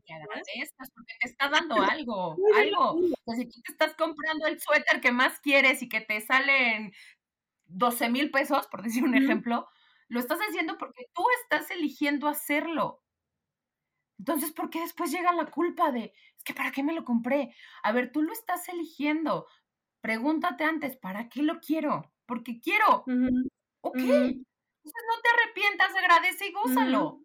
[0.05, 2.99] que agradezcas porque te está dando algo, algo.
[3.25, 6.91] O si tú te estás comprando el suéter que más quieres y que te salen
[7.65, 9.67] 12 mil pesos, por decir un ejemplo,
[10.09, 13.03] lo estás haciendo porque tú estás eligiendo hacerlo.
[14.19, 17.53] Entonces, ¿por qué después llega la culpa de, es que para qué me lo compré?
[17.83, 19.47] A ver, tú lo estás eligiendo.
[20.01, 22.11] Pregúntate antes, ¿para qué lo quiero?
[22.25, 23.05] Porque quiero.
[23.81, 23.97] Ok.
[23.97, 27.21] Entonces no te arrepientas, agradece y gózalo.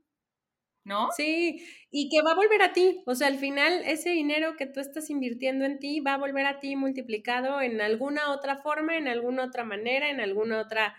[0.85, 1.11] ¿No?
[1.13, 3.05] Sí, y que va a volver a ti.
[3.07, 6.45] O sea, al final ese dinero que tú estás invirtiendo en ti va a volver
[6.45, 10.97] a ti multiplicado en alguna otra forma, en alguna otra manera, en alguna otra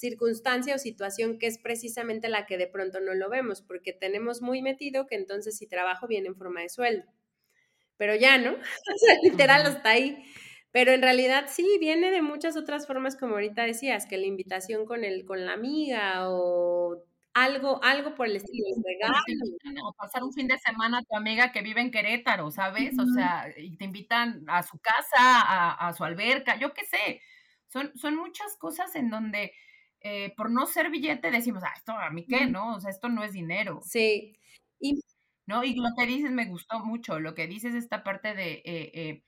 [0.00, 4.40] circunstancia o situación que es precisamente la que de pronto no lo vemos, porque tenemos
[4.40, 7.04] muy metido que entonces si trabajo viene en forma de sueldo.
[7.98, 8.52] Pero ya, ¿no?
[8.54, 10.24] o sea, literal hasta ahí.
[10.72, 14.86] Pero en realidad sí, viene de muchas otras formas, como ahorita decías, que la invitación
[14.86, 18.66] con el, con la amiga o algo, algo por el estilo,
[19.84, 22.98] O pasar un fin de semana a tu amiga que vive en Querétaro, ¿sabes?
[22.98, 27.20] O sea, y te invitan a su casa, a, su alberca, yo qué sé.
[27.68, 29.52] Son, son muchas cosas en donde
[30.00, 32.76] eh, por no ser billete decimos, ah, esto a mí qué, ¿no?
[32.76, 33.80] O sea, esto no es dinero.
[33.84, 34.36] Sí.
[34.78, 35.00] Y,
[35.46, 35.64] ¿No?
[35.64, 39.24] Y lo que dices me gustó mucho, lo que dices esta parte de, eh, eh,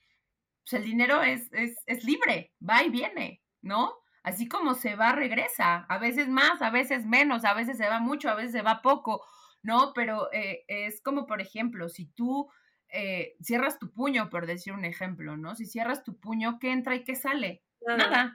[0.64, 3.94] pues el dinero es, es, es libre, va y viene, ¿no?
[4.22, 7.98] Así como se va, regresa, a veces más, a veces menos, a veces se va
[7.98, 9.24] mucho, a veces se va poco,
[9.62, 9.92] ¿no?
[9.94, 12.48] Pero eh, es como, por ejemplo, si tú
[12.88, 15.54] eh, cierras tu puño, por decir un ejemplo, ¿no?
[15.56, 17.64] Si cierras tu puño, ¿qué entra y qué sale?
[17.84, 18.34] Nada.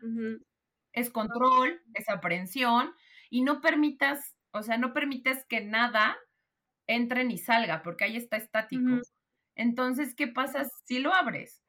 [0.97, 2.93] Es control, es aprehensión
[3.29, 6.17] y no permitas, o sea, no permites que nada
[6.87, 9.01] entre ni salga, porque ahí está estático.
[9.55, 11.61] Entonces, ¿qué pasa si lo abres?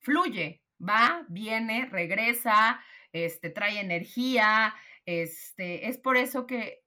[0.00, 2.80] Fluye, va, viene, regresa,
[3.12, 6.82] este, trae energía, este, es por eso que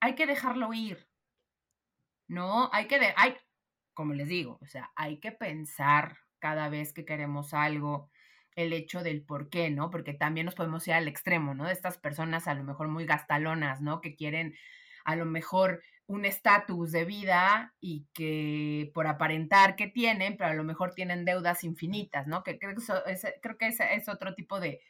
[0.00, 1.08] hay que dejarlo ir,
[2.28, 2.70] ¿no?
[2.72, 3.36] Hay que, de, hay,
[3.94, 8.10] como les digo, o sea, hay que pensar cada vez que queremos algo,
[8.56, 9.90] el hecho del por qué, ¿no?
[9.90, 11.66] Porque también nos podemos ir al extremo, ¿no?
[11.66, 14.00] De estas personas a lo mejor muy gastalonas, ¿no?
[14.00, 14.54] Que quieren
[15.04, 20.54] a lo mejor un estatus de vida y que por aparentar que tienen, pero a
[20.54, 22.42] lo mejor tienen deudas infinitas, ¿no?
[22.42, 24.80] Que creo que, eso, es, creo que ese es otro tipo de,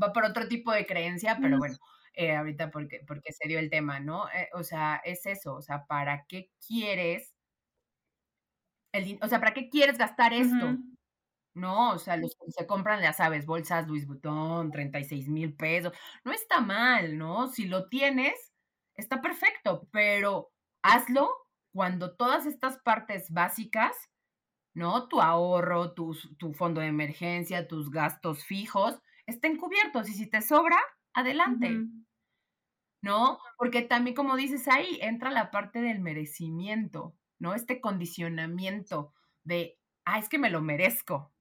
[0.00, 1.76] va por otro tipo de creencia, pero bueno,
[2.14, 4.28] eh, ahorita porque, porque se dio el tema, ¿no?
[4.30, 7.34] Eh, o sea, es eso, o sea, ¿para qué quieres,
[8.92, 10.78] el, o sea, ¿para qué quieres gastar esto?
[11.54, 11.90] ¿No?
[11.92, 15.92] O sea, los que se compran, ya sabes, bolsas Louis Vuitton, 36 mil pesos,
[16.24, 17.48] no está mal, ¿no?
[17.48, 18.52] Si lo tienes,
[18.94, 20.50] está perfecto, pero
[20.82, 21.30] hazlo
[21.72, 23.96] cuando todas estas partes básicas,
[24.74, 25.08] ¿no?
[25.08, 30.42] Tu ahorro, tu, tu fondo de emergencia, tus gastos fijos, estén cubiertos y si te
[30.42, 30.78] sobra,
[31.14, 31.80] adelante.
[33.02, 33.38] ¿No?
[33.58, 37.54] Porque también, como dices ahí, entra la parte del merecimiento, ¿no?
[37.54, 39.12] Este condicionamiento
[39.42, 41.32] de, ah, es que me lo merezco.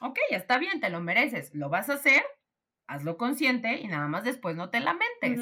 [0.00, 2.24] Ok, está bien, te lo mereces, lo vas a hacer,
[2.86, 5.40] hazlo consciente y nada más después no te lamentes,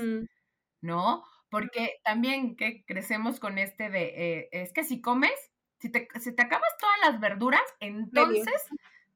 [0.80, 1.24] ¿no?
[1.50, 6.34] Porque también que crecemos con este de, eh, es que si comes, si te, si
[6.34, 8.66] te acabas todas las verduras, entonces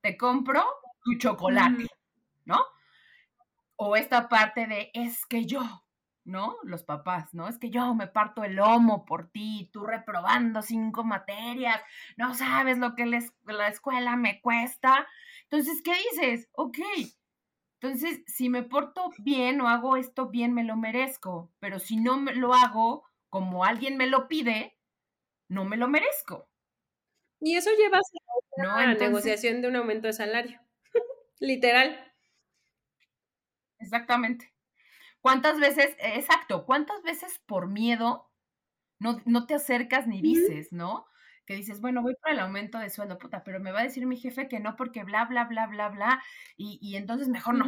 [0.03, 0.65] te compro
[1.03, 1.87] tu chocolate,
[2.45, 2.65] ¿no?
[3.77, 5.63] O esta parte de, es que yo,
[6.25, 6.57] ¿no?
[6.65, 7.49] Los papás, ¿no?
[7.49, 11.81] Es que yo me parto el lomo por ti, tú reprobando cinco materias,
[12.17, 15.07] no sabes lo que la escuela me cuesta.
[15.45, 16.49] Entonces, ¿qué dices?
[16.53, 16.79] Ok.
[17.81, 22.19] Entonces, si me porto bien o hago esto bien, me lo merezco, pero si no
[22.19, 24.77] lo hago como alguien me lo pide,
[25.49, 26.49] no me lo merezco.
[27.41, 27.99] Y eso lleva
[28.59, 30.61] a la negociación de un aumento de salario.
[31.41, 32.13] Literal.
[33.79, 34.53] Exactamente.
[35.23, 38.31] ¿Cuántas veces, exacto, cuántas veces por miedo
[39.01, 41.07] no, no te acercas ni dices, ¿no?
[41.47, 44.07] Que dices, bueno, voy por el aumento de sueldo, puta, pero me va a decir
[44.07, 46.23] mi jefe que no porque bla, bla, bla, bla, bla,
[46.57, 47.67] y, y entonces mejor no.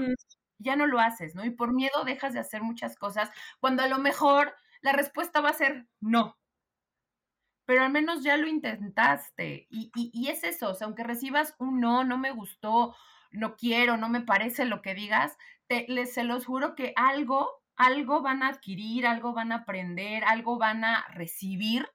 [0.59, 1.45] Ya no lo haces, ¿no?
[1.45, 5.51] Y por miedo dejas de hacer muchas cosas cuando a lo mejor la respuesta va
[5.51, 6.39] a ser no.
[7.67, 9.67] Pero al menos ya lo intentaste.
[9.71, 12.95] Y, y, y es eso, o sea, aunque recibas un no, no me gustó,
[13.31, 15.37] no quiero, no me parece lo que digas,
[15.73, 20.23] te, les, se los juro que algo, algo van a adquirir, algo van a aprender,
[20.25, 21.89] algo van a recibir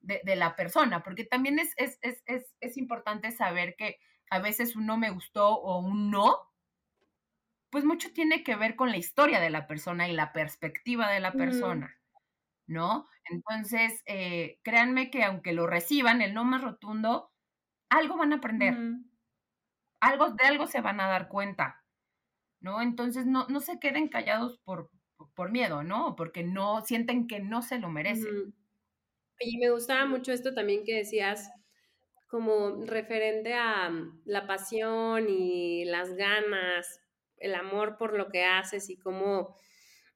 [0.00, 3.98] de, de la persona, porque también es, es, es, es, importante saber que
[4.30, 6.38] a veces un no me gustó o un no,
[7.70, 11.20] pues mucho tiene que ver con la historia de la persona y la perspectiva de
[11.20, 11.94] la persona.
[12.66, 13.06] ¿no?
[13.24, 17.30] Entonces, eh, créanme que aunque lo reciban, el no más rotundo,
[17.90, 18.76] algo van a aprender
[20.00, 21.82] algo, de algo se van a dar cuenta,
[22.60, 22.82] ¿no?
[22.82, 24.90] Entonces no, no se queden callados por,
[25.34, 26.14] por miedo, ¿no?
[26.16, 28.54] Porque no sienten que no se lo merecen.
[29.40, 31.50] Y me gustaba mucho esto también que decías,
[32.26, 37.00] como referente a mm, la pasión y las ganas,
[37.36, 39.56] el amor por lo que haces y cómo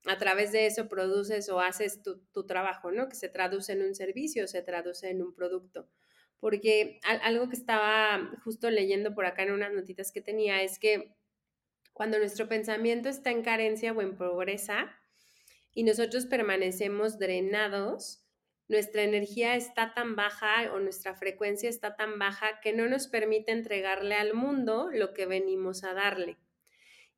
[0.06, 3.08] a través de eso produces o haces tu, tu trabajo, ¿no?
[3.08, 5.88] Que se traduce en un servicio, se traduce en un producto
[6.42, 11.14] porque algo que estaba justo leyendo por acá en unas notitas que tenía es que
[12.02, 14.90] cuando nuestro pensamiento está en carencia o en pobreza
[15.72, 18.26] y nosotros permanecemos drenados,
[18.66, 23.52] nuestra energía está tan baja o nuestra frecuencia está tan baja que no nos permite
[23.52, 26.38] entregarle al mundo lo que venimos a darle.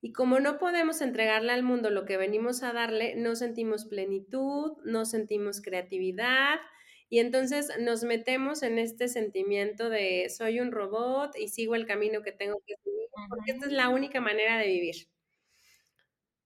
[0.02, 4.72] Y como no podemos entregarle al mundo lo que venimos a darle, no sentimos plenitud,
[4.84, 6.60] no sentimos creatividad
[7.08, 12.20] y entonces nos metemos en este sentimiento de soy un robot y sigo el camino
[12.20, 14.94] que tengo que seguir, porque esta es la única manera de vivir.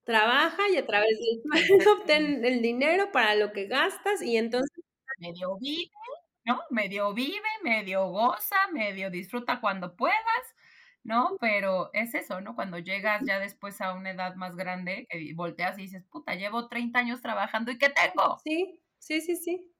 [0.05, 1.43] Trabaja y a través del
[1.79, 4.71] sueldo obtén el dinero para lo que gastas y entonces...
[5.19, 5.91] Medio vive,
[6.45, 6.61] ¿no?
[6.71, 10.55] Medio vive, medio goza, medio disfruta cuando puedas
[11.05, 11.37] ¿no?
[11.41, 12.55] Pero es eso, ¿no?
[12.55, 16.99] Cuando llegas ya después a una edad más grande, volteas y dices, puta, llevo 30
[16.99, 18.39] años trabajando y ¿qué tengo?
[18.45, 19.73] Sí, sí, sí, sí.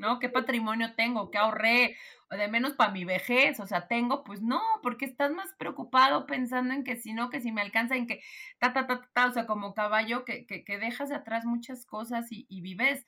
[0.00, 0.18] ¿No?
[0.18, 1.30] ¿Qué patrimonio tengo?
[1.30, 1.96] ¿Qué ahorré?
[2.30, 6.26] O de menos para mi vejez, o sea, tengo, pues no, porque estás más preocupado
[6.26, 8.22] pensando en que si no, que si me alcanza, en que
[8.58, 11.84] ta, ta, ta, ta, o sea, como caballo, que, que, que dejas de atrás muchas
[11.86, 13.06] cosas y, y vives,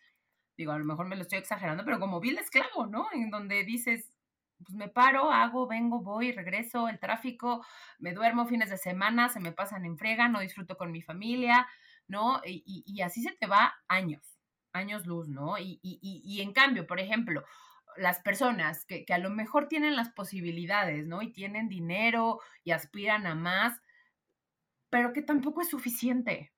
[0.57, 3.07] digo, a lo mejor me lo estoy exagerando, pero como vil esclavo, ¿no?
[3.12, 4.12] En donde dices,
[4.62, 7.64] pues me paro, hago, vengo, voy, regreso, el tráfico,
[7.99, 11.66] me duermo fines de semana, se me pasan en frega, no disfruto con mi familia,
[12.09, 12.40] ¿no?
[12.45, 14.32] Y, y, así se te va años,
[14.73, 15.59] años luz, ¿no?
[15.59, 17.45] Y, y en cambio, por ejemplo,
[17.97, 21.23] las personas que, que, a lo mejor tienen las posibilidades, ¿no?
[21.23, 23.81] Y tienen dinero y aspiran a más,
[24.91, 26.53] pero que tampoco es suficiente,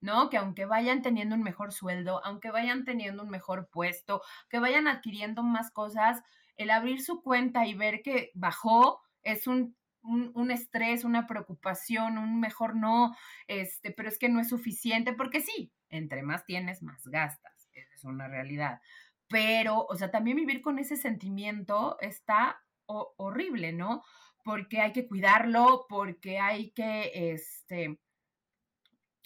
[0.00, 0.30] ¿no?
[0.30, 4.88] Que aunque vayan teniendo un mejor sueldo, aunque vayan teniendo un mejor puesto, que vayan
[4.88, 6.22] adquiriendo más cosas,
[6.56, 12.38] el abrir su cuenta y ver que bajó es un, un, estrés, una preocupación, un
[12.40, 13.14] mejor no,
[13.48, 17.94] este, pero es que no es suficiente, porque sí, entre más tienes, más gastas, esa
[17.94, 18.80] es una realidad.
[19.28, 24.04] Pero, o sea, también vivir con ese sentimiento está horrible, ¿no?
[24.44, 27.98] Porque hay que cuidarlo, porque hay que, este,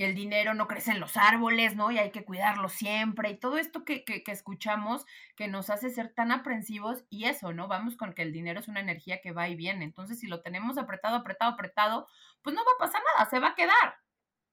[0.00, 1.90] que el dinero no crece en los árboles, ¿no?
[1.90, 5.04] Y hay que cuidarlo siempre, y todo esto que, que, escuchamos
[5.36, 7.68] que nos hace ser tan aprensivos, y eso, ¿no?
[7.68, 10.40] Vamos con que el dinero es una energía que va y viene, entonces si lo
[10.40, 12.08] tenemos apretado, apretado, apretado,
[12.40, 13.98] pues no va a pasar nada, se va a quedar,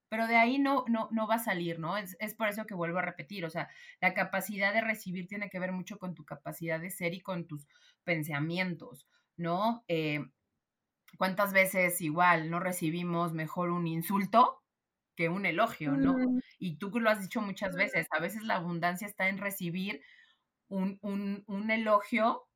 [0.10, 1.97] pero de ahí no, no, no va a salir, ¿no?
[1.97, 3.70] Es, es por eso que vuelvo a repetir, o sea,
[4.01, 7.47] la capacidad de recibir tiene que ver mucho con tu capacidad de ser y con
[7.47, 7.68] tus
[8.03, 9.84] pensamientos, ¿no?
[9.88, 10.26] Eh,
[11.18, 14.64] ¿Cuántas veces igual no recibimos mejor un insulto
[15.16, 16.14] que un elogio, ¿no?
[16.14, 16.41] Mm.
[16.60, 20.01] Y tú lo has dicho muchas veces, a veces la abundancia está en recibir
[20.70, 22.47] un, un, un elogio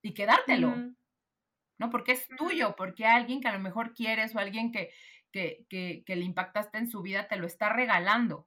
[0.00, 0.74] y quedártelo,
[1.78, 1.90] ¿no?
[1.90, 4.90] Porque es tuyo, porque alguien que a lo mejor quieres o alguien que,
[5.32, 8.46] que, que, que le impactaste en su vida te lo está regalando.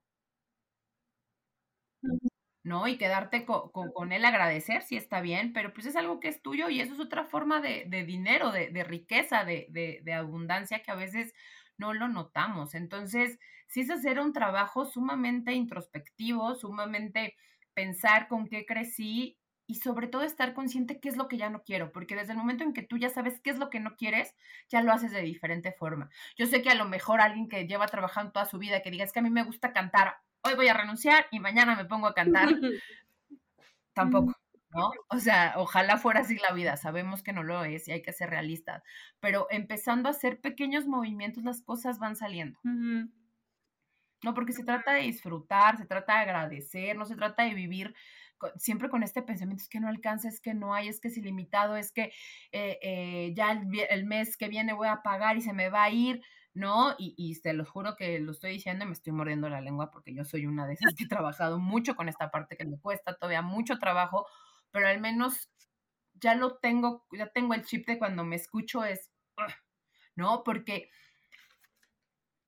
[2.65, 2.87] ¿no?
[2.87, 6.41] Y quedarte con, con, él agradecer, si está bien, pero pues es algo que es
[6.41, 10.81] tuyo y eso es otra forma de, de dinero, de, de riqueza, de, de, abundancia
[10.81, 11.33] que a veces
[11.77, 12.73] no lo notamos.
[12.73, 17.35] Entonces, sí es hacer un trabajo sumamente introspectivo, sumamente
[17.75, 21.63] pensar con qué crecí y sobre todo estar consciente qué es lo que ya no
[21.63, 23.95] quiero, porque desde el momento en que tú ya sabes qué es lo que no
[23.95, 24.35] quieres,
[24.69, 26.09] ya lo haces de diferente forma.
[26.37, 29.03] Yo sé que a lo mejor alguien que lleva trabajando toda su vida, que diga,
[29.03, 32.07] es que a mí me gusta cantar, hoy voy a renunciar y mañana me pongo
[32.07, 32.49] a cantar,
[33.93, 34.33] tampoco.
[34.69, 34.91] ¿no?
[35.09, 38.11] O sea, ojalá fuera así la vida, sabemos que no lo es y hay que
[38.11, 38.83] ser realistas,
[39.21, 42.59] pero empezando a hacer pequeños movimientos, las cosas van saliendo.
[42.63, 47.95] No, porque se trata de disfrutar, se trata de agradecer, no se trata de vivir
[48.57, 51.17] siempre con este pensamiento, es que no alcanza, es que no hay, es que es
[51.17, 52.11] ilimitado, es que
[52.51, 55.83] eh, eh, ya el, el, mes que viene voy a pagar y se me va
[55.83, 56.21] a ir.
[56.55, 56.95] ¿no?
[56.97, 59.91] Y, y te lo juro que lo estoy diciendo y me estoy mordiendo la lengua
[59.91, 62.79] porque yo soy una de esas que he trabajado mucho con esta parte que me
[62.79, 64.25] cuesta todavía mucho trabajo,
[64.71, 65.49] pero al menos
[66.13, 69.11] ya lo tengo, ya tengo el chip de cuando me escucho es,
[70.15, 70.43] ¿no?
[70.45, 70.89] Porque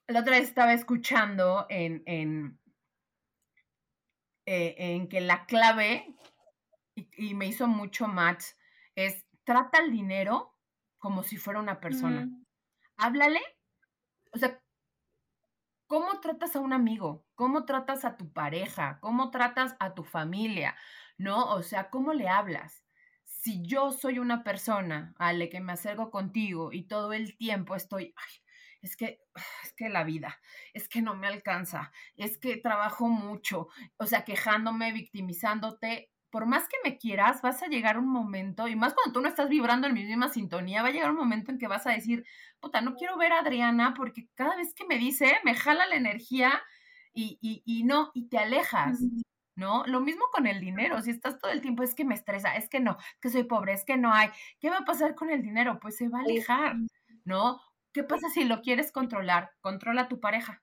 [0.08, 2.60] la otra vez estaba escuchando en, en,
[4.48, 6.16] eh, en que la clave,
[6.95, 8.43] y, me hizo mucho match,
[8.95, 10.58] es trata el dinero
[10.98, 12.28] como si fuera una persona.
[12.98, 13.41] Háblale,
[14.34, 14.60] o sea,
[15.86, 17.28] ¿cómo tratas a un amigo?
[17.36, 18.98] ¿Cómo tratas a tu pareja?
[19.00, 20.76] ¿Cómo tratas a tu familia?
[21.18, 21.54] ¿no?
[21.54, 22.84] O sea, ¿cómo le hablas?
[23.24, 28.14] Si yo soy una persona, Ale, que me acerco contigo y todo el tiempo estoy,
[28.16, 28.34] ay,
[28.82, 29.19] es que,
[29.63, 30.39] es que la vida,
[30.73, 33.67] es que no me alcanza, es que trabajo mucho,
[33.97, 38.75] o sea, quejándome, victimizándote, por más que me quieras, vas a llegar un momento, y
[38.75, 41.51] más cuando tú no estás vibrando en mi misma sintonía, va a llegar un momento
[41.51, 42.25] en que vas a decir,
[42.59, 45.95] puta, no quiero ver a Adriana porque cada vez que me dice, me jala la
[45.95, 46.61] energía
[47.13, 48.99] y, y, y no, y te alejas.
[49.55, 49.84] ¿no?
[49.88, 52.69] Lo mismo con el dinero, si estás todo el tiempo es que me estresa, es
[52.69, 55.41] que no, que soy pobre, es que no hay, ¿qué va a pasar con el
[55.41, 55.80] dinero?
[55.82, 56.75] Pues se va a alejar,
[57.25, 57.59] ¿no?
[57.98, 59.50] ¿Qué pasa si lo quieres controlar?
[59.60, 60.62] Controla a tu pareja.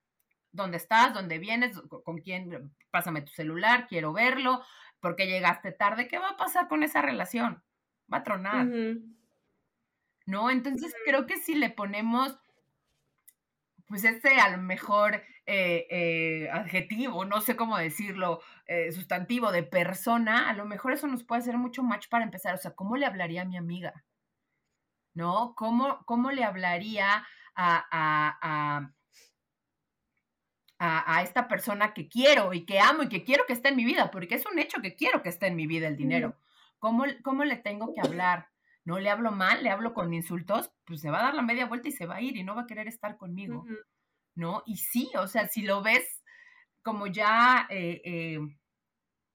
[0.53, 1.13] ¿Dónde estás?
[1.13, 1.77] ¿Dónde vienes?
[2.05, 2.73] ¿Con quién?
[2.93, 4.63] Pásame tu celular, quiero verlo,
[5.01, 6.07] ¿por qué llegaste tarde?
[6.07, 7.61] ¿Qué va a pasar con esa relación?
[8.13, 8.69] Va a tronar.
[10.27, 10.49] ¿no?
[10.49, 12.39] Entonces creo que si le ponemos
[13.89, 19.65] pues ese a lo mejor eh, eh, adjetivo, no sé cómo decirlo, eh, sustantivo de
[19.65, 22.55] persona, a lo mejor eso nos puede hacer mucho match para empezar.
[22.55, 24.05] O sea, ¿cómo le hablaría a mi amiga?
[25.15, 25.55] ¿No?
[25.55, 28.91] ¿Cómo, cómo le hablaría a, a,
[30.79, 33.77] a, a, esta persona que quiero y que amo y que quiero que esté en
[33.77, 34.11] mi vida?
[34.11, 36.37] Porque es un hecho que quiero que esté en mi vida el dinero.
[36.81, 38.49] ¿Cómo, cómo le tengo que hablar?
[38.85, 41.67] no le hablo mal, le hablo con insultos, pues se va a dar la media
[41.67, 43.65] vuelta y se va a ir y no va a querer estar conmigo,
[44.35, 44.63] ¿no?
[44.67, 46.23] Y sí, o sea, si lo ves
[46.83, 48.39] como ya, eh, eh,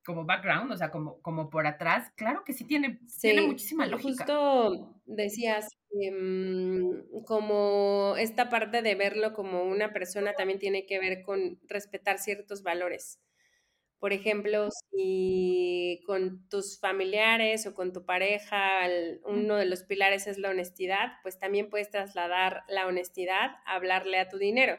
[0.06, 4.26] como background, o sea, como, como por atrás, claro que sí tiene, tiene muchísima lógica.
[4.26, 5.68] Justo decías,
[6.02, 12.18] em, como esta parte de verlo como una persona también tiene que ver con respetar
[12.18, 13.20] ciertos valores.
[14.00, 18.88] Por ejemplo, si con tus familiares o con tu pareja
[19.26, 24.18] uno de los pilares es la honestidad, pues también puedes trasladar la honestidad a hablarle
[24.20, 24.78] a tu dinero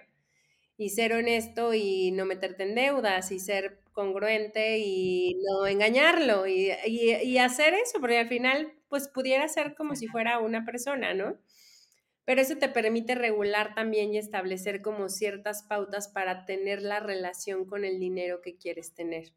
[0.78, 6.72] y ser honesto y no meterte en deudas y ser congruente y no engañarlo y,
[6.86, 11.38] y hacer eso, porque al final pues pudiera ser como si fuera una persona, ¿no?
[12.30, 17.64] pero eso te permite regular también y establecer como ciertas pautas para tener la relación
[17.64, 19.32] con el dinero que quieres tener.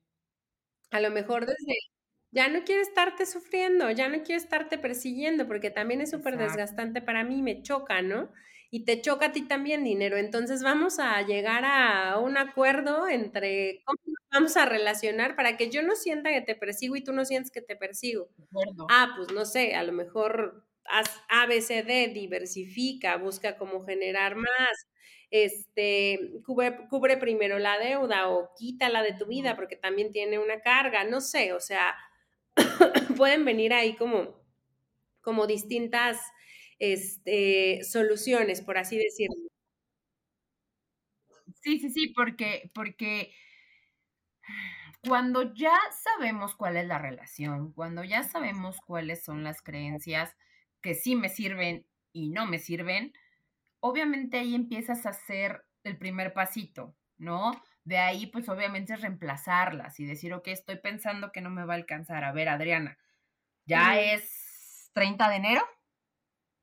[0.91, 1.73] A lo mejor desde
[2.29, 7.01] ya no quiero estarte sufriendo, ya no quiero estarte persiguiendo, porque también es súper desgastante
[7.01, 8.31] para mí, me choca, ¿no?
[8.73, 10.17] Y te choca a ti también dinero.
[10.17, 13.99] Entonces vamos a llegar a un acuerdo entre cómo
[14.31, 17.51] vamos a relacionar para que yo no sienta que te persigo y tú no sientes
[17.51, 18.29] que te persigo.
[18.89, 24.87] Ah, pues no sé, a lo mejor haz ABCD, diversifica, busca cómo generar más,
[25.29, 30.61] este, cubre, cubre, primero la deuda o quítala de tu vida porque también tiene una
[30.61, 31.95] carga, no sé, o sea,
[33.17, 34.41] pueden venir ahí como,
[35.21, 36.19] como distintas
[36.79, 39.35] este, soluciones, por así decirlo.
[41.61, 43.31] Sí, sí, sí, porque, porque
[45.07, 50.35] cuando ya sabemos cuál es la relación, cuando ya sabemos cuáles son las creencias,
[50.81, 53.13] que sí me sirven y no me sirven,
[53.81, 57.51] obviamente ahí empiezas a hacer el primer pasito, ¿no?
[57.85, 61.73] De ahí, pues obviamente es reemplazarlas y decir, ok, estoy pensando que no me va
[61.75, 62.23] a alcanzar.
[62.25, 62.97] A ver, Adriana,
[63.65, 65.63] ya es 30 de enero.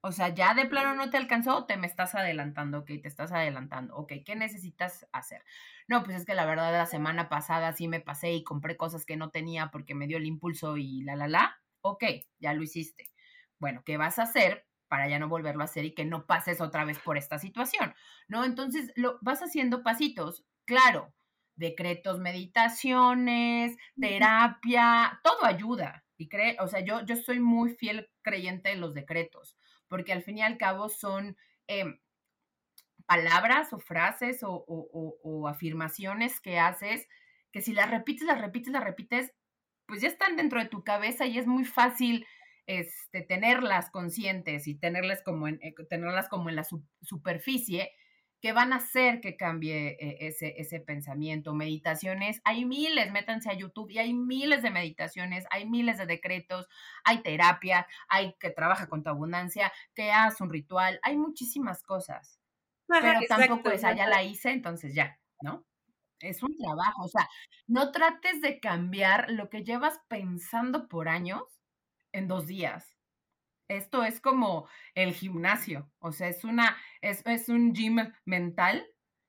[0.03, 3.33] O sea, ya de plano no te alcanzó, te me estás adelantando, ok, te estás
[3.33, 5.45] adelantando, ok, ¿qué necesitas hacer?
[5.89, 9.05] No, pues es que la verdad la semana pasada sí me pasé y compré cosas
[9.05, 12.05] que no tenía porque me dio el impulso y la, la, la, ok,
[12.39, 13.11] ya lo hiciste
[13.61, 16.61] bueno, ¿qué vas a hacer para ya no volverlo a hacer y que no pases
[16.61, 17.95] otra vez por esta situación?
[18.27, 18.45] ¿No?
[18.45, 21.15] Entonces, lo vas haciendo pasitos, claro,
[21.55, 26.05] decretos, meditaciones, terapia, todo ayuda.
[26.17, 29.57] Y cree, o sea, yo, yo soy muy fiel creyente de los decretos,
[29.91, 31.37] porque al fin y al cabo son
[31.67, 32.01] em,
[33.07, 37.09] palabras o frases o, afirmaciones que haces
[37.53, 39.33] que si las repites, las repites, las repites,
[39.87, 42.25] pues ya están dentro de tu cabeza y es muy fácil
[42.67, 46.65] este, tenerlas conscientes y tenerlas como en, eh, tenerlas como en la
[47.03, 47.91] superficie,
[48.41, 51.55] que van a hacer que cambie eh, ese, ese pensamiento.
[51.55, 56.67] Meditaciones, hay miles, métanse a YouTube y hay miles de meditaciones, hay miles de decretos,
[57.05, 62.41] hay terapia, hay que trabaja con tu abundancia, que hace un ritual, hay muchísimas cosas.
[62.87, 65.65] pero tampoco es, ya la hice, entonces ya, ¿no?
[66.19, 67.29] Es un trabajo, o sea,
[67.67, 71.43] no trates de cambiar lo que llevas pensando por años
[72.13, 73.00] en dos días.
[73.71, 78.85] Esto es como el gimnasio, o sea, es, una, es, es un gym mental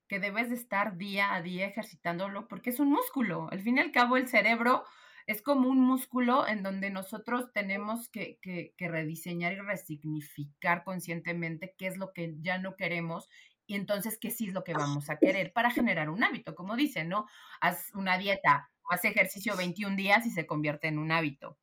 [0.08, 3.50] que debes de estar día a día ejercitándolo porque es un músculo.
[3.52, 4.84] Al fin y al cabo, el cerebro
[5.28, 11.76] es como un músculo en donde nosotros tenemos que, que, que, rediseñar y resignificar conscientemente
[11.78, 13.30] qué es lo que ya no queremos
[13.68, 16.76] y entonces qué sí es lo que vamos a querer para generar un hábito, como
[16.76, 17.28] dicen, ¿no?
[17.62, 21.60] Haz una dieta, haz ejercicio 21 días y se convierte en un hábito.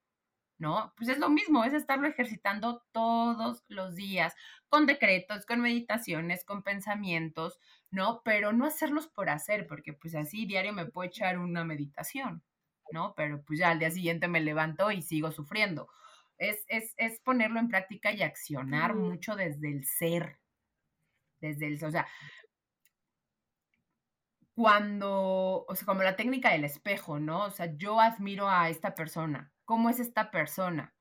[0.58, 0.92] ¿No?
[0.96, 4.34] Pues es lo mismo, es estarlo ejercitando todos los días,
[4.68, 8.22] con decretos, con meditaciones, con pensamientos, ¿no?
[8.24, 12.42] Pero no hacerlos por hacer, porque pues así diario me puedo echar una meditación,
[12.92, 13.14] ¿no?
[13.16, 15.88] Pero pues ya al día siguiente me levanto y sigo sufriendo.
[16.38, 20.38] Es, es, es ponerlo en práctica y accionar mucho desde el ser,
[21.40, 22.06] desde el, o sea,
[24.54, 27.44] cuando, o sea, como la técnica del espejo, ¿no?
[27.44, 30.94] O sea, yo admiro a esta persona, ¿cómo es esta persona?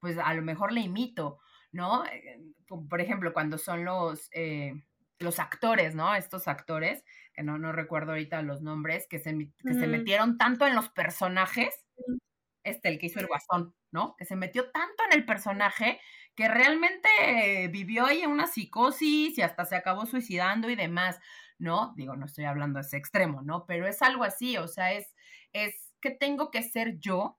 [0.00, 1.40] Pues a lo mejor le imito,
[1.72, 2.06] ¿no?
[2.06, 2.40] Eh,
[2.88, 4.72] por ejemplo, cuando son los, eh,
[5.18, 6.14] los actores, ¿no?
[6.14, 7.04] Estos actores,
[7.34, 10.88] que no, no recuerdo ahorita los nombres, que, se, que se metieron tanto en los
[10.88, 11.84] personajes,
[12.62, 14.16] este, el que hizo el guasón, ¿no?
[14.16, 16.00] Que se metió tanto en el personaje
[16.34, 21.20] que realmente vivió ahí en una psicosis y hasta se acabó suicidando y demás,
[21.58, 21.92] ¿no?
[21.94, 23.66] Digo, no estoy hablando de ese extremo, ¿no?
[23.66, 25.14] Pero es algo así, o sea, es,
[25.52, 27.38] es que tengo que ser yo.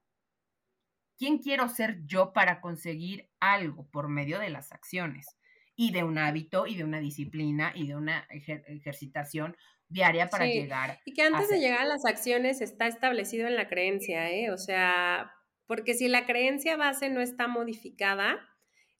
[1.18, 5.26] ¿Quién quiero ser yo para conseguir algo por medio de las acciones?
[5.74, 9.56] Y de un hábito y de una disciplina y de una ejercitación
[9.88, 11.00] diaria para llegar.
[11.04, 14.50] Y que antes de llegar a las acciones está establecido en la creencia, ¿eh?
[14.50, 15.32] O sea,
[15.66, 18.38] porque si la creencia base no está modificada,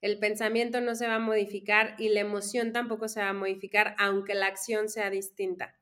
[0.00, 3.94] el pensamiento no se va a modificar y la emoción tampoco se va a modificar,
[3.98, 5.78] aunque la acción sea distinta.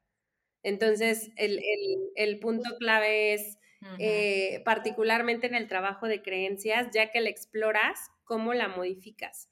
[0.63, 3.59] Entonces, el, punto clave es,
[3.99, 9.51] eh, particularmente en el trabajo de creencias, ya que la exploras, cómo la modificas.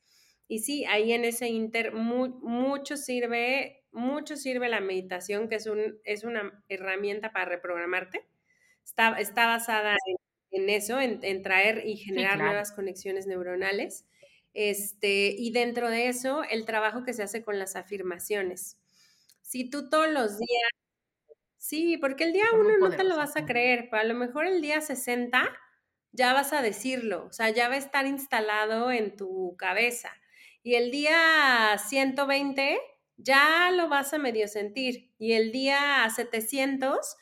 [0.49, 5.99] Y sí, ahí en ese inter mucho sirve, mucho sirve la meditación, que es, un,
[6.05, 8.27] es una herramienta para reprogramarte.
[8.85, 9.97] Está, está basada
[10.51, 14.05] en, eso, en, traer y generar nuevas conexiones neuronales.
[14.55, 18.79] Este, y dentro de eso, el trabajo que se hace con las afirmaciones.
[19.41, 20.71] Si tú todos los días,
[21.63, 24.47] sí, porque el día uno no te lo vas a creer, pero a lo mejor
[24.47, 25.49] el día 60
[26.11, 30.11] ya vas a decirlo, o sea, ya va a estar instalado en tu cabeza.
[30.65, 32.81] Y el día 120
[33.17, 35.13] ya lo vas a medio sentir.
[35.19, 37.17] Y el día 700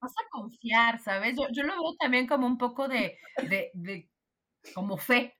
[0.00, 1.36] vas a confiar, ¿sabes?
[1.36, 4.08] Yo, yo, lo veo también como un poco de, de, de,
[4.74, 5.36] como fe,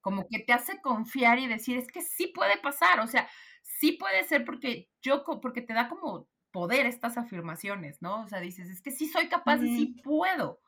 [0.00, 3.28] como que te hace confiar y decir, es que sí puede pasar, o sea,
[3.62, 8.22] sí puede ser porque yo, porque te da como poder estas afirmaciones, ¿no?
[8.22, 10.60] O sea, dices, es que sí soy capaz y sí puedo,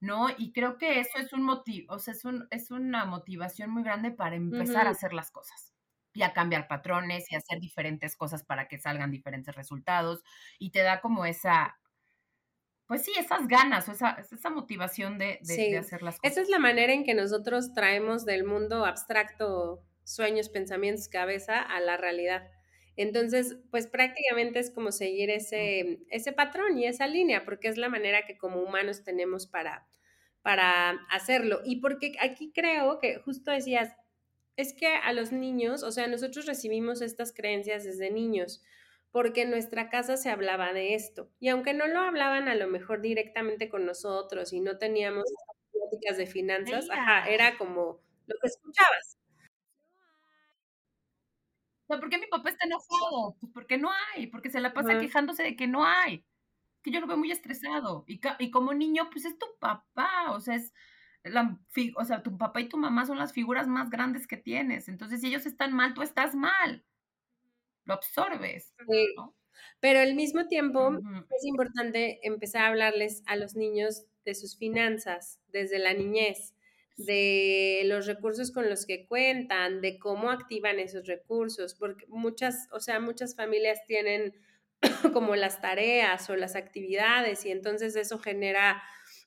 [0.00, 0.28] ¿no?
[0.38, 3.82] Y creo que eso es un motivo, o sea, es, un, es una motivación muy
[3.82, 5.74] grande para empezar a hacer las cosas
[6.12, 10.22] y a cambiar patrones y hacer diferentes cosas para que salgan diferentes resultados
[10.58, 11.78] y te da como esa,
[12.86, 15.38] pues sí, esas ganas o esa, esa motivación de,
[15.78, 16.32] hacer las cosas.
[16.32, 21.80] Esa es la manera en que nosotros traemos del mundo abstracto sueños, pensamientos, cabeza a
[21.80, 22.50] la realidad.
[23.02, 27.88] Entonces, pues prácticamente es como seguir ese, ese patrón y esa línea, porque es la
[27.88, 29.86] manera que como humanos tenemos para,
[30.42, 31.60] para hacerlo.
[31.64, 33.94] Y porque aquí creo que justo decías,
[34.56, 38.62] es que a los niños, o sea, nosotros recibimos estas creencias desde niños
[39.12, 41.30] porque en nuestra casa se hablaba de esto.
[41.40, 45.24] Y aunque no lo hablaban a lo mejor directamente con nosotros y no teníamos
[45.72, 49.19] pláticas de finanzas, ajá, era como lo que escuchabas.
[51.98, 53.36] ¿Por qué mi papá está enojado?
[53.40, 56.24] Pues porque no hay, porque se la pasa quejándose de que no hay.
[56.82, 58.04] Que yo lo veo muy estresado.
[58.06, 60.72] Y, y como niño, pues es tu papá, o sea, es
[61.24, 61.58] la,
[61.96, 64.88] o sea, tu papá y tu mamá son las figuras más grandes que tienes.
[64.88, 66.84] Entonces, si ellos están mal, tú estás mal
[67.84, 68.74] lo absorbes.
[69.80, 70.90] Pero al mismo tiempo
[71.36, 76.54] es importante empezar a hablarles a los niños de sus finanzas desde la niñez,
[77.06, 82.80] de los recursos con los que cuentan, de cómo activan esos recursos, porque muchas, o
[82.80, 84.34] sea, muchas familias tienen
[85.12, 88.82] como las tareas o las actividades y entonces eso genera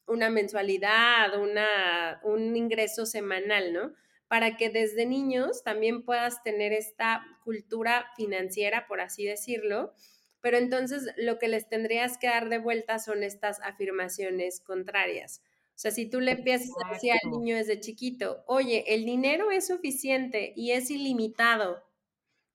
[0.07, 3.93] una mensualidad, una, un ingreso semanal, ¿no?
[4.33, 9.93] para que desde niños también puedas tener esta cultura financiera, por así decirlo.
[10.41, 15.43] Pero entonces lo que les tendrías que dar de vuelta son estas afirmaciones contrarias.
[15.75, 19.51] O sea, si tú le empiezas a decir al niño desde chiquito, oye, el dinero
[19.51, 21.83] es suficiente y es ilimitado,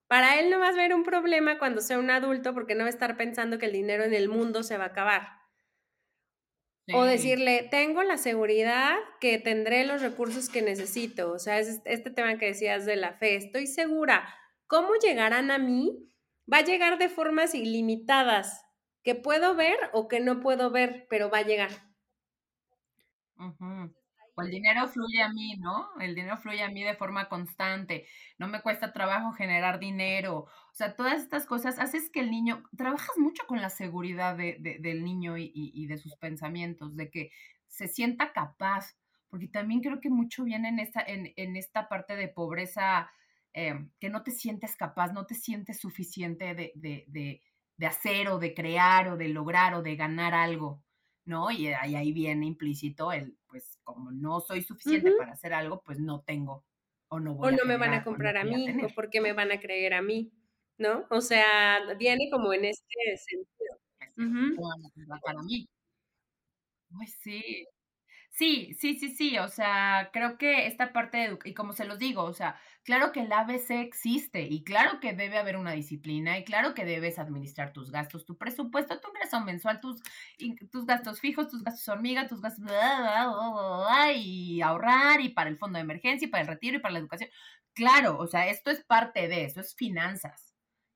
[0.09, 2.87] para él no va a haber un problema cuando sea un adulto porque no va
[2.87, 5.39] a estar pensando que el dinero en el mundo se va a acabar.
[6.95, 11.33] O decirle, tengo la seguridad que tendré los recursos que necesito.
[11.33, 13.37] O sea, es este tema que decías de la fe.
[13.37, 14.35] Estoy segura.
[14.67, 16.11] ¿Cómo llegarán a mí?
[16.51, 18.65] Va a llegar de formas ilimitadas,
[19.03, 21.88] que puedo ver o que no puedo ver, pero va a llegar.
[24.39, 25.89] O el dinero fluye a mí, ¿no?
[26.01, 28.07] El dinero fluye a mí de forma constante.
[28.39, 30.47] No me cuesta trabajo generar dinero.
[30.71, 35.05] O sea, todas estas cosas haces que el niño, trabajas mucho con la seguridad del
[35.05, 37.31] niño y, de sus pensamientos, de que
[37.67, 38.97] se sienta capaz,
[39.29, 43.11] porque también creo que mucho viene en esta, en, esta parte de pobreza,
[43.55, 47.43] eh, que no te sientes capaz, no te sientes suficiente de,
[47.77, 50.81] de hacer o de crear o de lograr o de ganar algo.
[51.29, 51.51] ¿No?
[51.51, 56.23] Y ahí, viene implícito el, pues como no soy suficiente para hacer algo, pues no
[56.23, 56.65] tengo
[57.09, 59.53] o no voy o no me van a comprar a mí, o porque me van
[59.53, 60.33] a creer a mí,
[60.79, 61.07] ¿no?
[61.11, 64.59] O sea, viene como en este sentido.
[65.23, 65.69] Para mí.
[66.99, 67.67] Ay, sí.
[68.39, 71.99] Sí, sí, sí, sí, o sea, creo que esta parte de, y como se los
[71.99, 76.39] digo, o sea, claro que el ABC existe y claro que debe haber una disciplina
[76.39, 80.01] y claro que debes administrar tus gastos, tu presupuesto, tu ingreso mensual, tus,
[80.71, 82.65] tus gastos fijos, tus gastos hormiga, tus gastos
[84.15, 87.01] y ahorrar y para el fondo de emergencia y para el retiro y para la
[87.01, 87.31] educación.
[87.75, 90.48] Claro, o sea, esto es parte de eso, es finanzas.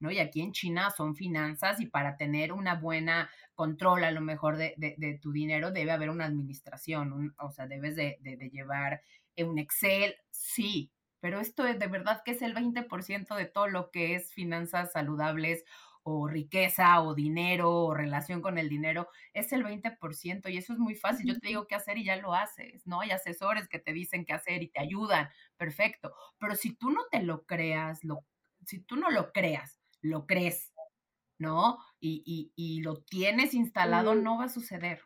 [0.03, 0.11] ¿No?
[0.11, 4.57] Y aquí en China son finanzas y para tener una buena control a lo mejor
[4.57, 9.03] de, de, tu dinero debe haber una administración, o sea, debes de, de, llevar
[9.39, 10.91] un Excel, sí,
[11.21, 14.93] pero esto es de verdad que es el 20% de todo lo que es finanzas
[14.93, 15.65] saludables
[16.03, 20.79] o riqueza o dinero o relación con el dinero, es el 20% y eso es
[20.81, 21.27] muy fácil.
[21.27, 23.01] Yo te digo qué hacer y ya lo haces, ¿no?
[23.01, 26.13] Hay asesores que te dicen qué hacer y te ayudan, perfecto.
[26.39, 28.25] Pero si tú no te lo creas, lo,
[28.67, 30.75] si tú no lo creas lo crees,
[31.39, 31.79] ¿no?
[32.01, 35.03] Y, y, lo tienes instalado, no va a suceder.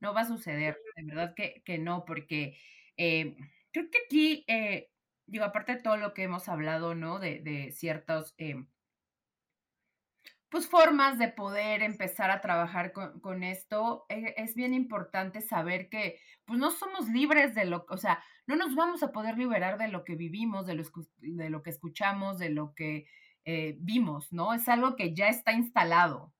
[0.00, 2.58] No va a suceder, de verdad que, que no, porque
[2.96, 3.36] eh,
[3.72, 4.90] creo que aquí, eh,
[5.26, 7.18] digo, aparte de todo lo que hemos hablado, ¿no?
[7.18, 8.64] De, de ciertos, eh,
[10.48, 16.18] pues, formas de poder empezar a trabajar con, con esto, es bien importante saber que,
[16.44, 19.88] pues, no somos libres de lo, o sea, no nos vamos a poder liberar de
[19.88, 20.84] lo que vivimos, de lo,
[21.18, 23.06] de lo que escuchamos, de lo que
[23.44, 24.54] eh, vimos, ¿no?
[24.54, 26.32] Es algo que ya está instalado,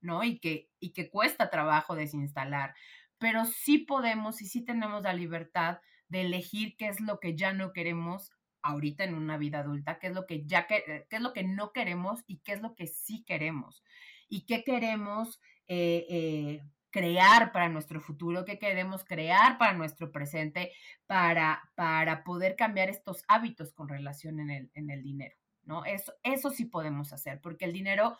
[0.00, 0.24] ¿no?
[0.24, 2.74] Y que, y que cuesta trabajo desinstalar,
[3.18, 7.52] pero sí podemos y sí tenemos la libertad de elegir qué es lo que ya
[7.52, 8.32] no queremos
[8.62, 11.72] ahorita en una vida adulta, qué es lo que ya qué es lo que no
[11.72, 13.82] queremos y qué es lo que sí queremos
[14.28, 20.72] y qué queremos eh, eh, crear para nuestro futuro, qué queremos crear para nuestro presente,
[21.06, 25.39] para, para poder cambiar estos hábitos con relación en el, en el dinero.
[25.64, 25.84] ¿No?
[25.84, 28.18] Eso, eso sí podemos hacer, porque el dinero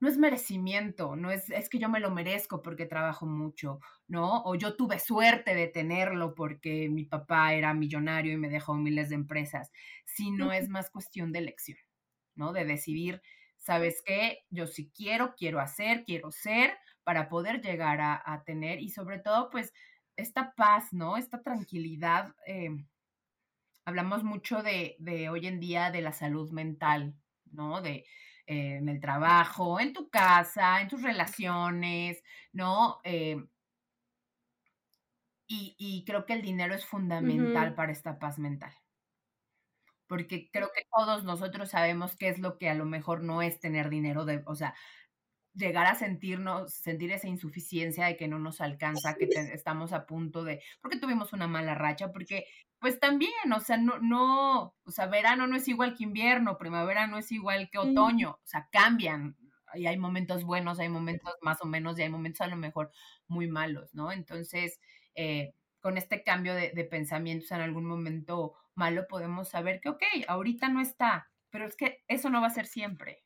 [0.00, 4.42] no es merecimiento, no es, es que yo me lo merezco porque trabajo mucho, ¿no?
[4.44, 9.08] O yo tuve suerte de tenerlo porque mi papá era millonario y me dejó miles
[9.08, 9.72] de empresas,
[10.04, 11.78] sino es más cuestión de elección,
[12.34, 12.52] ¿no?
[12.52, 13.22] De decidir,
[13.56, 14.44] ¿sabes qué?
[14.50, 19.48] Yo sí quiero, quiero hacer, quiero ser para poder llegar a, tener y sobre todo,
[19.50, 19.72] pues,
[20.16, 21.16] esta paz, ¿no?
[21.16, 22.34] Esta tranquilidad.
[22.46, 22.70] Eh,
[23.86, 24.96] hablamos mucho de,
[25.30, 27.14] hoy en día de la salud mental,
[27.52, 27.80] ¿no?
[27.80, 28.04] De
[28.46, 32.22] eh, en el trabajo, en tu casa, en tus relaciones,
[32.52, 33.00] ¿no?
[33.04, 33.42] Eh,
[35.48, 38.74] y, creo que el dinero es fundamental para esta paz mental.
[40.08, 43.60] Porque creo que todos nosotros sabemos qué es lo que a lo mejor no es
[43.60, 44.74] tener dinero, de, o sea,
[45.54, 50.42] llegar a sentirnos, sentir esa insuficiencia de que no nos alcanza, que estamos a punto
[50.44, 52.46] de, porque tuvimos una mala racha, porque
[52.78, 57.06] pues también, o sea, no, no, o sea, verano no es igual que invierno, primavera
[57.06, 59.36] no es igual que otoño, o sea, cambian.
[59.74, 62.90] Y hay momentos buenos, hay momentos más o menos, y hay momentos a lo mejor
[63.26, 64.12] muy malos, ¿no?
[64.12, 64.80] Entonces,
[65.14, 70.02] eh, con este cambio de, de, pensamientos en algún momento malo, podemos saber que, ok,
[70.28, 73.24] ahorita no está, pero es que eso no va a ser siempre.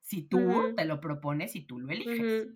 [0.00, 2.48] Si tú te lo propones y tú lo eliges.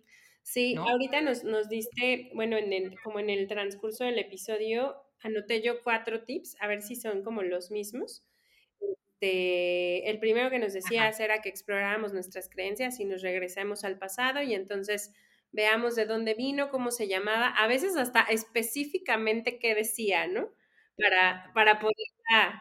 [0.43, 5.62] Sí, ahorita nos, nos diste, bueno, en el, como en el transcurso del episodio, anoté
[5.62, 8.25] yo cuatro tips, a ver si son como los mismos.
[8.81, 13.99] Este, el primero que nos decías era que exploráramos nuestras creencias y nos regresamos al
[13.99, 15.12] pasado y entonces
[15.53, 20.51] veamos de dónde vino, cómo se llamaba, a veces hasta específicamente qué decía, ¿no?
[20.97, 21.95] Para, para poder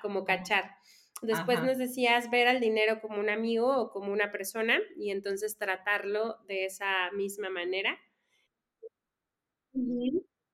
[0.02, 0.78] como cachar.
[1.22, 5.58] Después nos decías ver al dinero como un amigo o como una persona y entonces
[5.58, 8.00] tratarlo de esa misma manera.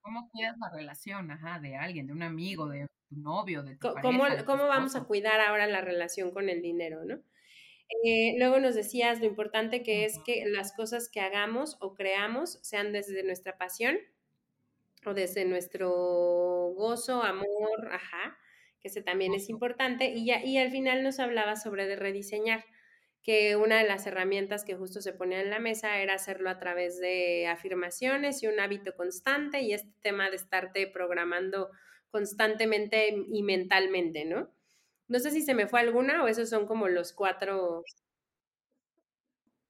[0.03, 3.87] ¿Cómo cuidas la relación, ajá, de alguien, de un amigo, de tu novio, de tu
[4.01, 7.21] ¿Cómo, pareja, ¿cómo vamos a cuidar ahora la relación con el dinero, no?
[8.03, 12.59] Eh, luego nos decías lo importante que es que las cosas que hagamos o creamos
[12.63, 13.97] sean desde nuestra pasión
[15.05, 15.89] o desde nuestro
[16.75, 18.37] gozo, amor, ajá,
[18.79, 20.09] que ese también es importante.
[20.09, 22.65] Y, ya, y al final nos hablaba sobre de rediseñar
[23.23, 26.59] que una de las herramientas que justo se ponía en la mesa era hacerlo a
[26.59, 31.69] través de afirmaciones y un hábito constante y este tema de estarte programando
[32.11, 34.49] constantemente y mentalmente, ¿no?
[35.07, 37.83] No sé si se me fue alguna o esos son como los cuatro.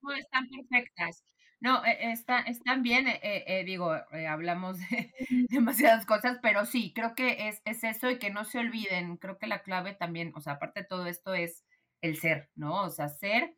[0.02, 1.24] No, están perfectas.
[1.60, 5.12] No, e, está, están bien, eh, eh, digo, eh, hablamos de
[5.50, 9.38] demasiadas cosas, pero sí, creo que es, es eso y que no se olviden, creo
[9.38, 11.64] que la clave también, o sea, aparte de todo esto es
[12.04, 12.82] el ser, ¿no?
[12.82, 13.56] O sea, ser,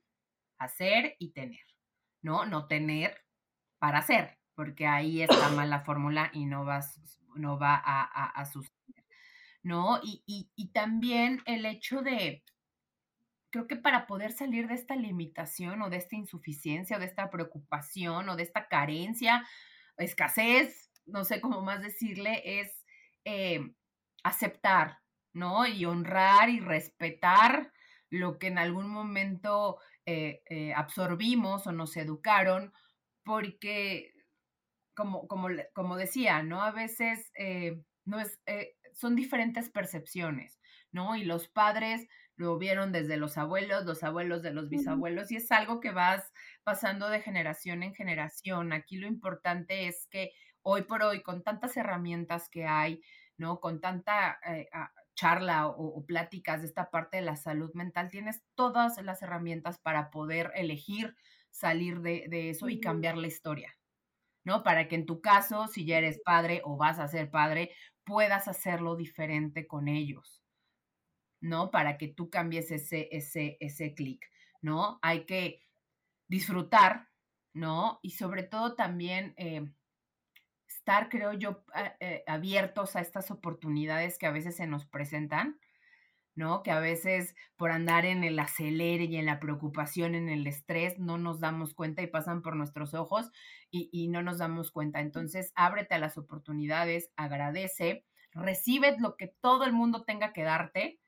[0.59, 1.67] hacer y tener,
[2.23, 2.47] ¿no?
[2.47, 3.25] No tener
[3.79, 6.81] para hacer, porque ahí está mal la fórmula y no va,
[7.35, 9.05] no va a, a, suceder,
[9.65, 9.99] ¿no?
[10.01, 12.45] Y, y, y también el hecho de,
[13.51, 17.31] creo que para poder salir de esta limitación o de esta insuficiencia o de esta
[17.31, 19.45] preocupación o de esta carencia,
[19.99, 22.85] escasez, no sé cómo más decirle, es
[23.25, 23.75] eh,
[24.23, 25.01] aceptar,
[25.33, 25.67] ¿no?
[25.67, 27.73] Y honrar y respetar
[28.11, 32.73] lo que en algún momento eh, eh, absorbimos o nos educaron,
[33.25, 34.13] porque,
[34.95, 36.63] como, como, como decía, ¿no?
[36.63, 37.33] A veces
[38.05, 38.41] no es,
[38.93, 40.59] son diferentes percepciones,
[40.93, 41.17] ¿no?
[41.17, 45.51] Y los padres lo vieron desde los abuelos, los abuelos de los bisabuelos, y es
[45.51, 46.33] algo que vas
[46.65, 48.73] pasando de generación en generación.
[48.73, 50.33] Aquí lo importante es que
[50.63, 53.01] hoy por hoy, con tantas herramientas que hay,
[53.39, 53.61] ¿no?
[53.61, 54.69] Con tanta eh,
[55.17, 60.11] charla o, pláticas de esta parte de la salud mental, tienes todas las herramientas para
[60.11, 61.17] poder elegir
[61.51, 63.75] salir de, eso y cambiar la historia,
[64.45, 64.63] ¿no?
[64.63, 67.73] Para que en tu caso, si ya eres padre o vas a ser padre,
[68.05, 70.45] puedas hacerlo diferente con ellos,
[71.41, 71.71] ¿no?
[71.71, 74.99] Para que tú cambies ese, ese, ese clic, ¿no?
[75.01, 75.63] Hay que
[76.29, 77.09] disfrutar,
[77.55, 78.01] ¿no?
[78.03, 79.67] Y sobre todo también eh,
[80.87, 81.65] estar, creo yo,
[81.99, 85.59] eh, abiertos a estas oportunidades que a veces se nos presentan,
[86.37, 86.63] ¿no?
[86.63, 90.97] Que a veces por andar en el acelere y en la preocupación, en el estrés,
[91.01, 93.33] no nos damos cuenta y pasan por nuestros ojos
[93.69, 95.01] y, y no nos damos cuenta.
[95.01, 101.01] Entonces, ábrete a las oportunidades, agradece, recibe lo que todo el mundo tenga que darte,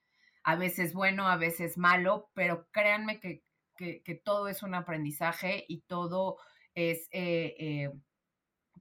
[0.42, 3.44] a veces bueno, a veces malo, pero créanme que,
[3.76, 6.38] que, todo es un aprendizaje y todo
[6.74, 7.92] es eh, eh,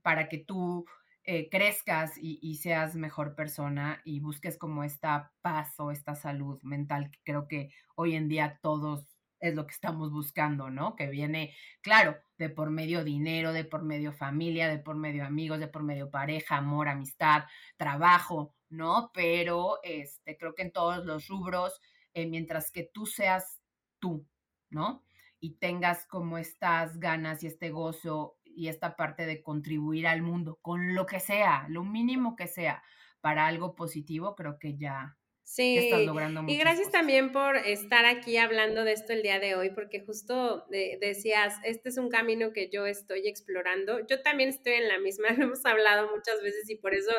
[0.02, 0.86] para que tú
[1.30, 7.10] eh, crezcas y, seas mejor persona y busques como esta paz o esta salud mental
[7.10, 9.06] que creo que hoy en día todos
[9.38, 10.96] es lo que estamos buscando, ¿no?
[10.96, 15.60] Que viene, claro, de por medio dinero, de por medio familia, de por medio amigos,
[15.60, 17.44] de por medio pareja, amor, amistad,
[17.76, 19.10] trabajo, ¿no?
[19.12, 21.78] Pero este, creo que en todos los rubros,
[22.14, 23.60] eh, mientras que tú seas
[23.98, 24.26] tú,
[24.70, 25.04] ¿no?
[25.40, 30.58] Y tengas como estas ganas y este gozo y esta parte de contribuir al mundo
[30.60, 32.82] con lo que sea, lo mínimo que sea,
[33.20, 38.36] para algo positivo, creo que ya, Sí, estás logrando y gracias también por estar aquí
[38.36, 42.68] hablando de esto el día de hoy, porque justo decías, este es un camino que
[42.68, 44.06] yo estoy explorando.
[44.06, 47.12] Yo también estoy en la misma, lo hemos hablado muchas veces y por eso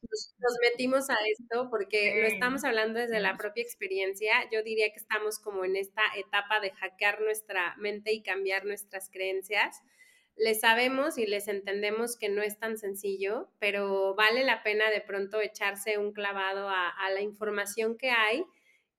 [0.00, 4.32] nos, metimos a esto, porque lo estamos hablando desde la propia experiencia.
[4.50, 9.10] Yo diría que estamos como en esta etapa de hackear nuestra mente y cambiar nuestras
[9.10, 9.82] creencias
[10.36, 15.00] les sabemos y les entendemos que no es tan sencillo, pero vale la pena de
[15.00, 18.44] pronto echarse un clavado a, la información que hay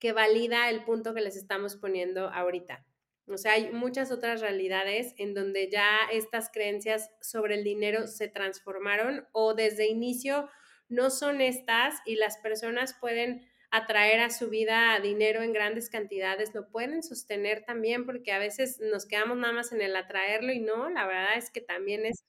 [0.00, 2.84] que valida el punto que les estamos poniendo ahorita.
[3.28, 8.28] O sea, hay muchas otras realidades en donde ya estas creencias sobre el dinero se
[8.28, 10.48] transformaron o desde inicio
[10.88, 16.54] no son estas y las personas pueden atraer a su vida dinero en grandes cantidades,
[16.54, 20.60] lo pueden sostener también, porque a veces nos quedamos nada más en el atraerlo y
[20.60, 22.24] no, la verdad es que también es...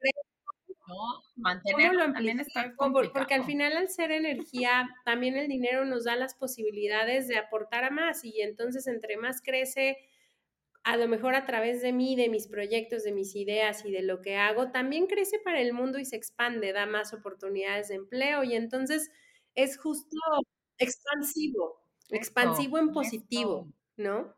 [0.88, 6.16] No, mantenerlo también está Porque al final al ser energía, también el dinero nos da
[6.16, 9.98] las posibilidades de aportar a más y entonces entre más crece,
[10.82, 14.02] a lo mejor a través de mí, de mis proyectos, de mis ideas y de
[14.02, 17.94] lo que hago, también crece para el mundo y se expande, da más oportunidades de
[17.94, 19.12] empleo y entonces
[19.54, 20.16] es justo
[20.78, 21.80] expansivo,
[22.10, 24.34] expansivo en positivo, ¿no?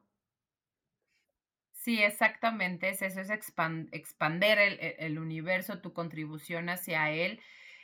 [1.72, 4.58] Sí, exactamente, es eso, es expander
[4.98, 7.40] el, universo, tu contribución hacia él.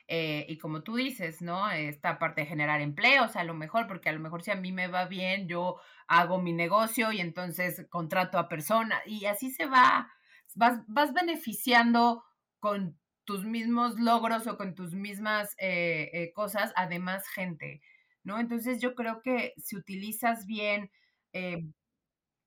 [0.07, 1.69] Eh, y como tú dices, ¿no?
[1.71, 4.71] Esta parte de generar empleos, a lo mejor, porque a lo mejor si a mí
[4.71, 9.67] me va bien, yo hago mi negocio y entonces contrato a personas y así se
[9.67, 10.11] va,
[10.55, 12.25] vas, vas beneficiando
[12.61, 12.99] con
[13.29, 17.83] tus mismos logros o con tus mismas eh, eh, cosas, además gente,
[18.25, 18.41] ¿no?
[18.41, 20.91] Entonces yo creo que si utilizas bien
[21.35, 21.67] eh,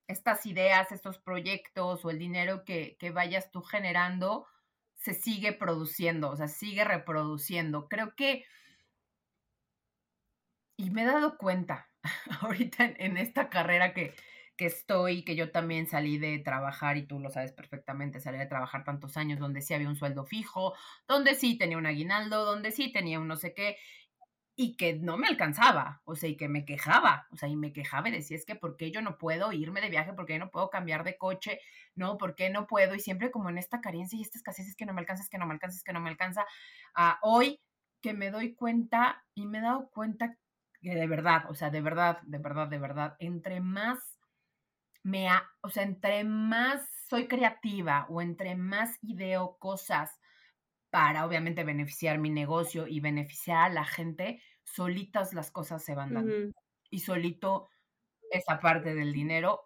[0.07, 4.47] estas ideas, estos proyectos o el dinero que, que vayas tú generando,
[4.95, 7.87] se sigue produciendo, o sea, sigue reproduciendo.
[7.87, 8.43] Creo que,
[10.77, 11.91] y me he dado cuenta
[12.41, 14.15] ahorita en esta carrera que,
[14.61, 18.45] que estoy, que yo también salí de trabajar, y tú lo sabes perfectamente, salí de
[18.45, 20.75] trabajar tantos años donde sí había un sueldo fijo,
[21.07, 23.77] donde sí tenía un aguinaldo, donde sí tenía un no sé qué,
[24.55, 27.73] y que no me alcanzaba, o sea, y que me quejaba, o sea, y me
[27.73, 30.13] quejaba y decía, es que ¿por qué yo no puedo irme de viaje?
[30.13, 31.59] ¿Por qué no puedo cambiar de coche?
[31.95, 32.19] ¿No?
[32.19, 32.93] ¿Por qué no puedo?
[32.93, 35.29] Y siempre como en esta carencia y esta escasez es que no me alcanza, es
[35.29, 36.45] que no me alcanza, es que no me alcanza.
[36.93, 37.59] a hoy
[37.99, 40.37] que me doy cuenta y me he dado cuenta
[40.83, 44.20] que de verdad, o sea, de verdad, de verdad, de verdad, entre más
[45.03, 45.27] me,
[45.61, 50.19] o sea, entre más soy creativa o entre más ideo cosas
[50.89, 56.13] para obviamente beneficiar mi negocio y beneficiar a la gente, solitas las cosas se van
[56.13, 56.53] dando.
[56.89, 57.69] Y solito
[58.29, 59.61] esa parte del dinero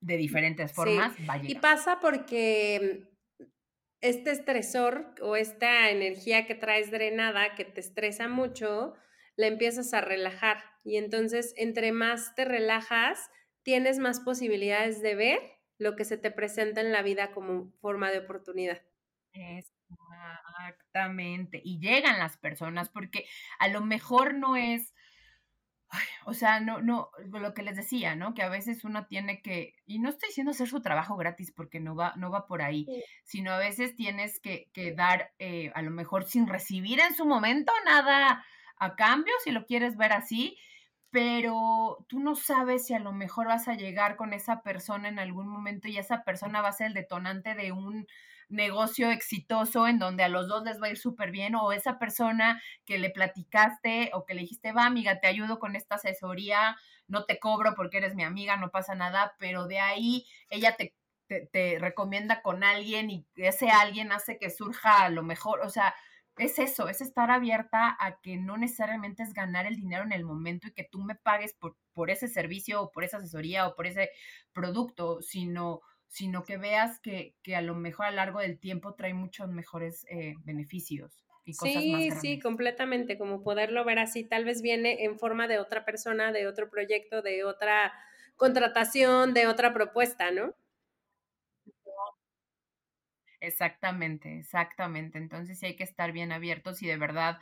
[0.00, 3.08] de diferentes formas va a Y pasa porque
[4.00, 8.94] este estresor o esta energía que traes drenada, que te estresa mucho,
[9.36, 10.64] la empiezas a relajar.
[10.84, 13.30] Y entonces, entre más te relajas,
[13.62, 15.40] tienes más posibilidades de ver
[15.78, 18.82] lo que se te presenta en la vida como forma de oportunidad.
[20.52, 21.60] Exactamente.
[21.64, 23.26] Y llegan las personas porque
[23.58, 24.92] a lo mejor no es
[26.24, 28.34] o sea, no, no, lo que les decía, ¿no?
[28.34, 31.80] Que a veces uno tiene que, y no estoy diciendo hacer su trabajo gratis porque
[31.80, 32.86] no va, no va por ahí,
[33.24, 37.26] sino a veces tienes que, que dar, eh, a lo mejor sin recibir en su
[37.26, 38.44] momento nada
[38.78, 40.56] a cambio, si lo quieres ver así,
[41.12, 45.18] pero tú no sabes si a lo mejor vas a llegar con esa persona en
[45.18, 48.06] algún momento y esa persona va a ser el detonante de un
[48.48, 51.98] negocio exitoso en donde a los dos les va a ir súper bien o esa
[51.98, 56.76] persona que le platicaste o que le dijiste, va amiga, te ayudo con esta asesoría,
[57.08, 60.94] no te cobro porque eres mi amiga, no pasa nada, pero de ahí ella te,
[61.52, 65.94] te, recomienda con alguien y ese alguien hace que surja a lo mejor, o sea,
[66.38, 70.24] es eso, es estar abierta a que no necesariamente es ganar el dinero en el
[70.24, 73.74] momento y que tú me pagues por, por ese servicio o por esa asesoría o
[73.74, 74.10] por ese
[74.52, 75.80] producto, sino
[76.12, 79.48] sino que veas que, que, a lo mejor a lo largo del tiempo trae muchos
[79.48, 81.24] mejores eh, beneficios.
[81.46, 85.48] Y cosas sí, más sí, completamente, como poderlo ver así, tal vez viene en forma
[85.48, 87.94] de otra persona, de otro proyecto, de otra
[88.36, 90.54] contratación, de otra propuesta, ¿no?
[93.42, 95.18] Exactamente, exactamente.
[95.18, 97.38] Entonces sí hay que estar bien abiertos y de verdad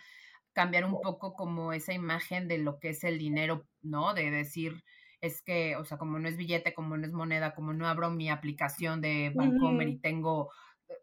[0.55, 4.15] cambiar un poco como esa imagen de lo que es el dinero, ¿no?
[4.15, 4.83] De decir,
[5.21, 8.11] es que, o sea, como no es billete, como no es moneda, como no abro
[8.11, 10.51] mi aplicación de Bancomer y tengo
[10.89, 10.95] eh,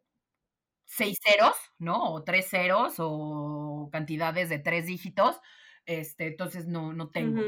[0.85, 2.13] seis ceros, ¿no?
[2.13, 5.39] O tres ceros o cantidades de tres dígitos,
[5.85, 7.43] este, entonces no, no tengo,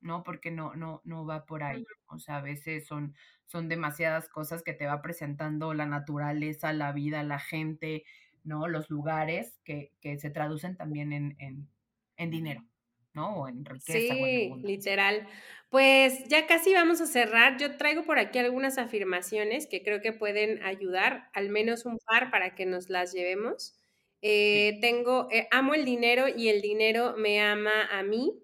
[0.00, 0.22] ¿no?
[0.22, 1.84] Porque no, no, no va por ahí.
[2.06, 3.14] O sea, a veces son,
[3.46, 8.04] son demasiadas cosas que te va presentando la naturaleza, la vida, la gente,
[8.44, 8.68] ¿no?
[8.68, 11.68] Los lugares que, que se traducen también en, en,
[12.16, 12.64] en dinero.
[13.12, 13.34] ¿no?
[13.36, 14.14] O en riqueza.
[14.14, 15.26] Sí, literal.
[15.70, 17.56] Pues ya casi vamos a cerrar.
[17.58, 22.30] Yo traigo por aquí algunas afirmaciones que creo que pueden ayudar, al menos un par
[22.30, 23.78] para que nos las llevemos.
[24.22, 28.42] Eh, tengo, eh, amo el dinero y el dinero me ama a mí.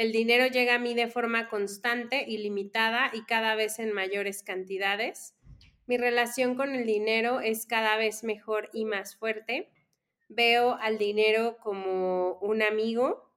[0.00, 5.34] El dinero llega a mí de forma constante, ilimitada y cada vez en mayores cantidades.
[5.86, 9.68] Mi relación con el dinero es cada vez mejor y más fuerte.
[10.30, 13.30] Veo al dinero como un amigo,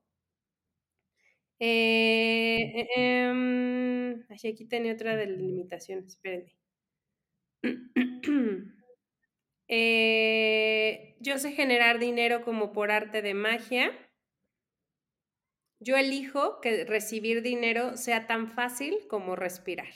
[1.60, 6.56] eh, em, aquí tenía otra de limitaciones, espérenme.
[9.70, 13.92] Eh, yo sé generar dinero como por arte de magia.
[15.84, 19.94] Yo elijo que recibir dinero sea tan fácil como respirar.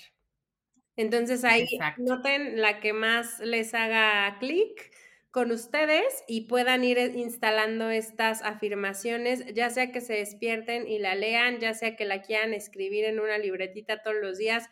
[0.95, 1.65] Entonces ahí
[1.97, 4.91] noten la que más les haga clic
[5.31, 10.97] con ustedes y puedan ir eh, instalando estas afirmaciones, ya sea que se despierten y
[10.97, 14.67] la lean, ya sea que la quieran escribir en una libretita todos los días,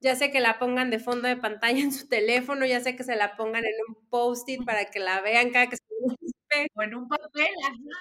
[0.00, 3.04] ya sea que la pongan de fondo de pantalla en su teléfono, ya sea que
[3.04, 5.89] se la pongan en un post-it para que la vean cada que se
[6.50, 7.48] en un papel,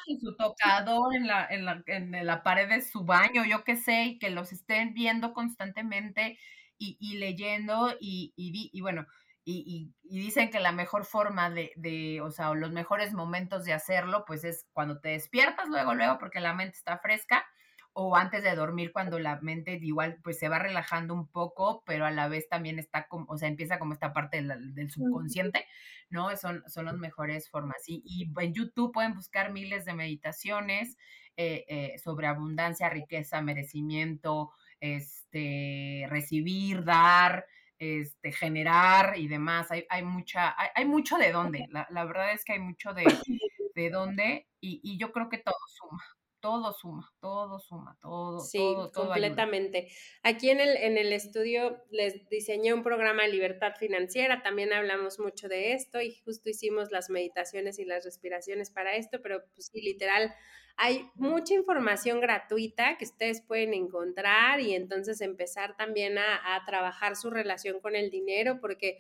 [0.07, 3.75] en su tocador, en la, en, la, en la pared de su baño, yo qué
[3.75, 6.37] sé, y que los estén viendo constantemente
[6.77, 9.05] y, y leyendo y, y, y bueno,
[9.45, 14.23] y, dicen que la mejor forma de, de, o sea, los mejores momentos de hacerlo,
[14.25, 17.45] pues es cuando te despiertas luego, luego, porque la mente está fresca,
[17.93, 22.05] o antes de dormir cuando la mente igual pues se va relajando un poco, pero
[22.05, 25.65] a la vez también está como, o sea, empieza como esta parte del, subconsciente,
[26.09, 26.35] ¿no?
[26.37, 27.77] Son, son las mejores formas.
[27.87, 30.97] Y, y en YouTube pueden buscar miles de meditaciones
[31.37, 37.45] eh, eh, sobre abundancia, riqueza, merecimiento, este, recibir, dar,
[37.79, 39.71] este, generar y demás.
[39.71, 41.65] Hay, hay mucha, hay, mucho de dónde.
[41.69, 43.03] La, la, verdad es que hay mucho de,
[43.75, 46.03] de dónde y, y yo creo que todo suma
[46.39, 48.39] todo suma, todo suma, todo.
[48.39, 49.89] Sí, todo, completamente.
[50.23, 55.19] Aquí en el, en el estudio les diseñé un programa de libertad financiera, también hablamos
[55.19, 59.67] mucho de esto y justo hicimos las meditaciones y las respiraciones para esto, pero pues
[59.71, 60.33] sí, literal,
[60.77, 67.15] hay mucha información gratuita que ustedes pueden encontrar y entonces empezar también a, a trabajar
[67.15, 68.99] su relación con el dinero, porque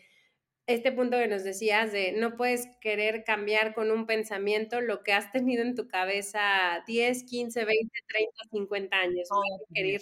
[0.69, 5.13] este punto que nos decías de no puedes querer cambiar con un pensamiento lo que
[5.13, 9.27] has tenido en tu cabeza 10, 15, 20, 30, 50 años.
[9.31, 9.41] No
[9.73, 10.01] querer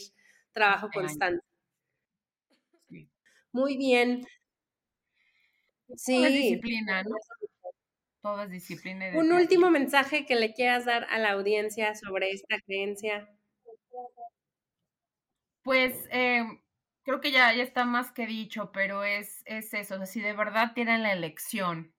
[0.51, 1.41] trabajo constante.
[3.53, 4.28] Muy bien.
[5.95, 6.18] Sí.
[6.18, 7.15] Todo es disciplina, ¿no?
[8.22, 9.11] Todo es disciplina.
[9.15, 13.30] Un último mensaje que le quieras dar a la audiencia sobre esta creencia.
[15.63, 16.43] Pues eh,
[17.08, 20.34] creo que ya, ya está más que dicho, pero es, es eso, o si de
[20.34, 21.95] verdad tienen la elección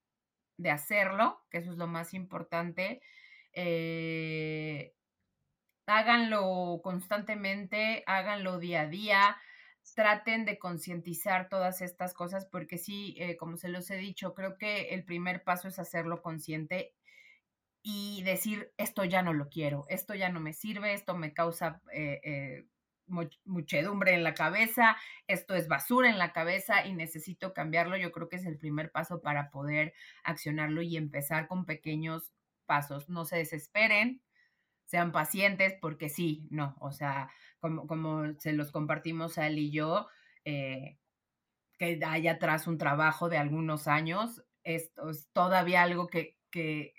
[0.58, 3.00] de hacerlo, que eso es lo más importante.
[3.54, 4.94] Eh,
[5.86, 9.38] háganlo constantemente, háganlo día a día,
[9.94, 14.58] traten de concientizar todas estas cosas, porque sí, eh, como se los he dicho, creo
[14.58, 16.92] que el primer paso es hacerlo consciente
[17.82, 21.80] y decir, esto ya no lo quiero, esto ya no me sirve, esto me causa
[21.94, 22.66] eh,
[23.44, 24.96] muchedumbre en la cabeza,
[25.26, 27.96] esto es basura en la cabeza y necesito cambiarlo.
[27.96, 29.94] Yo creo que es el primer paso para poder
[30.24, 32.32] accionarlo y empezar con pequeños
[32.66, 33.08] pasos.
[33.08, 34.22] No se desesperen,
[34.86, 37.30] sean pacientes, porque sí, no, o sea,
[37.60, 40.08] como, como se los compartimos a él y yo,
[40.44, 40.98] eh,
[41.78, 46.94] que hay atrás un trabajo de algunos años, esto es todavía algo que, que,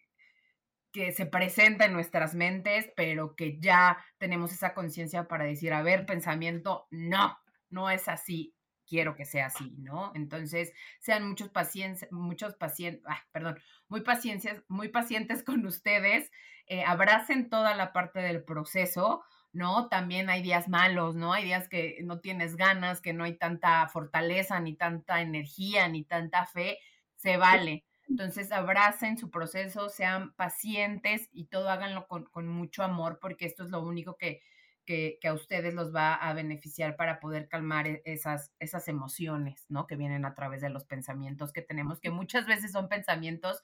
[0.91, 5.81] que se presenta en nuestras mentes, pero que ya tenemos esa conciencia para decir, a
[5.81, 7.37] ver, pensamiento, no,
[7.69, 8.55] no es así,
[8.87, 10.11] quiero que sea así, ¿no?
[10.15, 16.31] Entonces, sean muchos pacientes, muchos pacientes, ah, perdón, muy pacientes, muy pacientes con ustedes,
[16.65, 19.23] eh, abracen toda la parte del proceso,
[19.53, 19.87] ¿no?
[19.89, 21.33] También hay días malos, ¿no?
[21.33, 26.03] Hay días que no tienes ganas, que no hay tanta fortaleza, ni tanta energía, ni
[26.03, 26.79] tanta fe,
[27.15, 27.85] se vale.
[28.09, 33.69] Entonces, abracen su proceso, sean pacientes y todo háganlo con, mucho amor, porque esto es
[33.69, 34.41] lo único que,
[34.85, 39.85] que, a ustedes los va a beneficiar para poder calmar e, esas, esas emociones, ¿no?
[39.85, 43.61] Que vienen a través de los pensamientos que tenemos, que muchas veces son pensamientos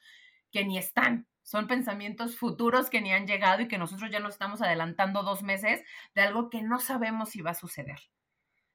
[0.52, 4.36] que ni están, son pensamientos futuros que ni han llegado y que nosotros ya nos
[4.36, 5.84] estamos adelantando dos meses
[6.14, 8.00] de algo que no sabemos si va a suceder,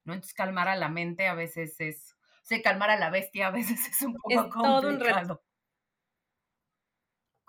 [0.04, 0.14] ¿no?
[0.14, 3.50] Entonces, calmar a la mente a veces es, o sea, calmar a la bestia a
[3.52, 5.40] veces es un poco es Todo un reto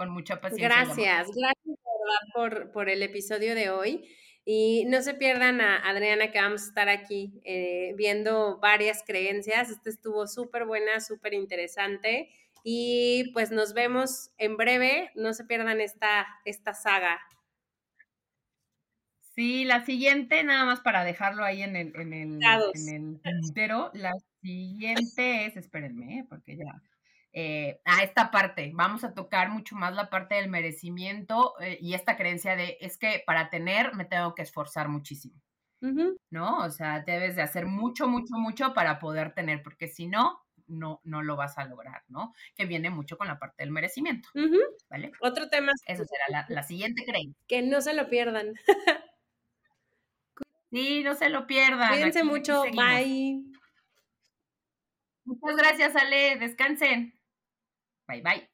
[0.02, 0.68] con mucha paciencia.
[0.68, 1.78] Gracias, gracias
[2.34, 4.04] por, por el episodio de hoy.
[4.44, 9.70] Y no se pierdan a Adriana, que vamos a estar aquí eh, viendo varias creencias.
[9.70, 12.32] Este estuvo súper buena, súper interesante.
[12.64, 15.12] Y pues nos vemos en breve.
[15.14, 17.20] No se pierdan esta, esta saga.
[19.36, 24.14] Sí, la siguiente, nada más para dejarlo ahí en el, en el, en el la
[24.42, 26.26] siguiente es, espérenme, ¿eh?
[26.28, 26.82] porque ya
[27.34, 28.72] eh, a esta parte.
[28.74, 32.98] Vamos a tocar mucho más la parte del merecimiento eh, y esta creencia de es
[32.98, 35.42] que para tener me tengo que esforzar muchísimo.
[36.30, 36.60] ¿No?
[36.60, 41.02] O sea, debes de hacer mucho, mucho, mucho para poder tener, porque si no, no,
[41.04, 42.36] no lo vas a lograr, ¿no?
[42.56, 44.30] Que viene mucho con la parte del merecimiento.
[44.92, 45.12] ¿Vale?
[45.22, 45.72] Otro tema.
[45.88, 47.36] Eso será la, siguiente creencia.
[47.48, 48.54] Que no se lo pierdan.
[50.72, 51.90] sí, no se lo pierdan.
[51.90, 52.62] Cuídense mucho.
[52.76, 53.44] Bye.
[55.26, 56.38] Muchas gracias, Ale.
[56.38, 57.21] Descansen.
[58.08, 58.51] Bye bye.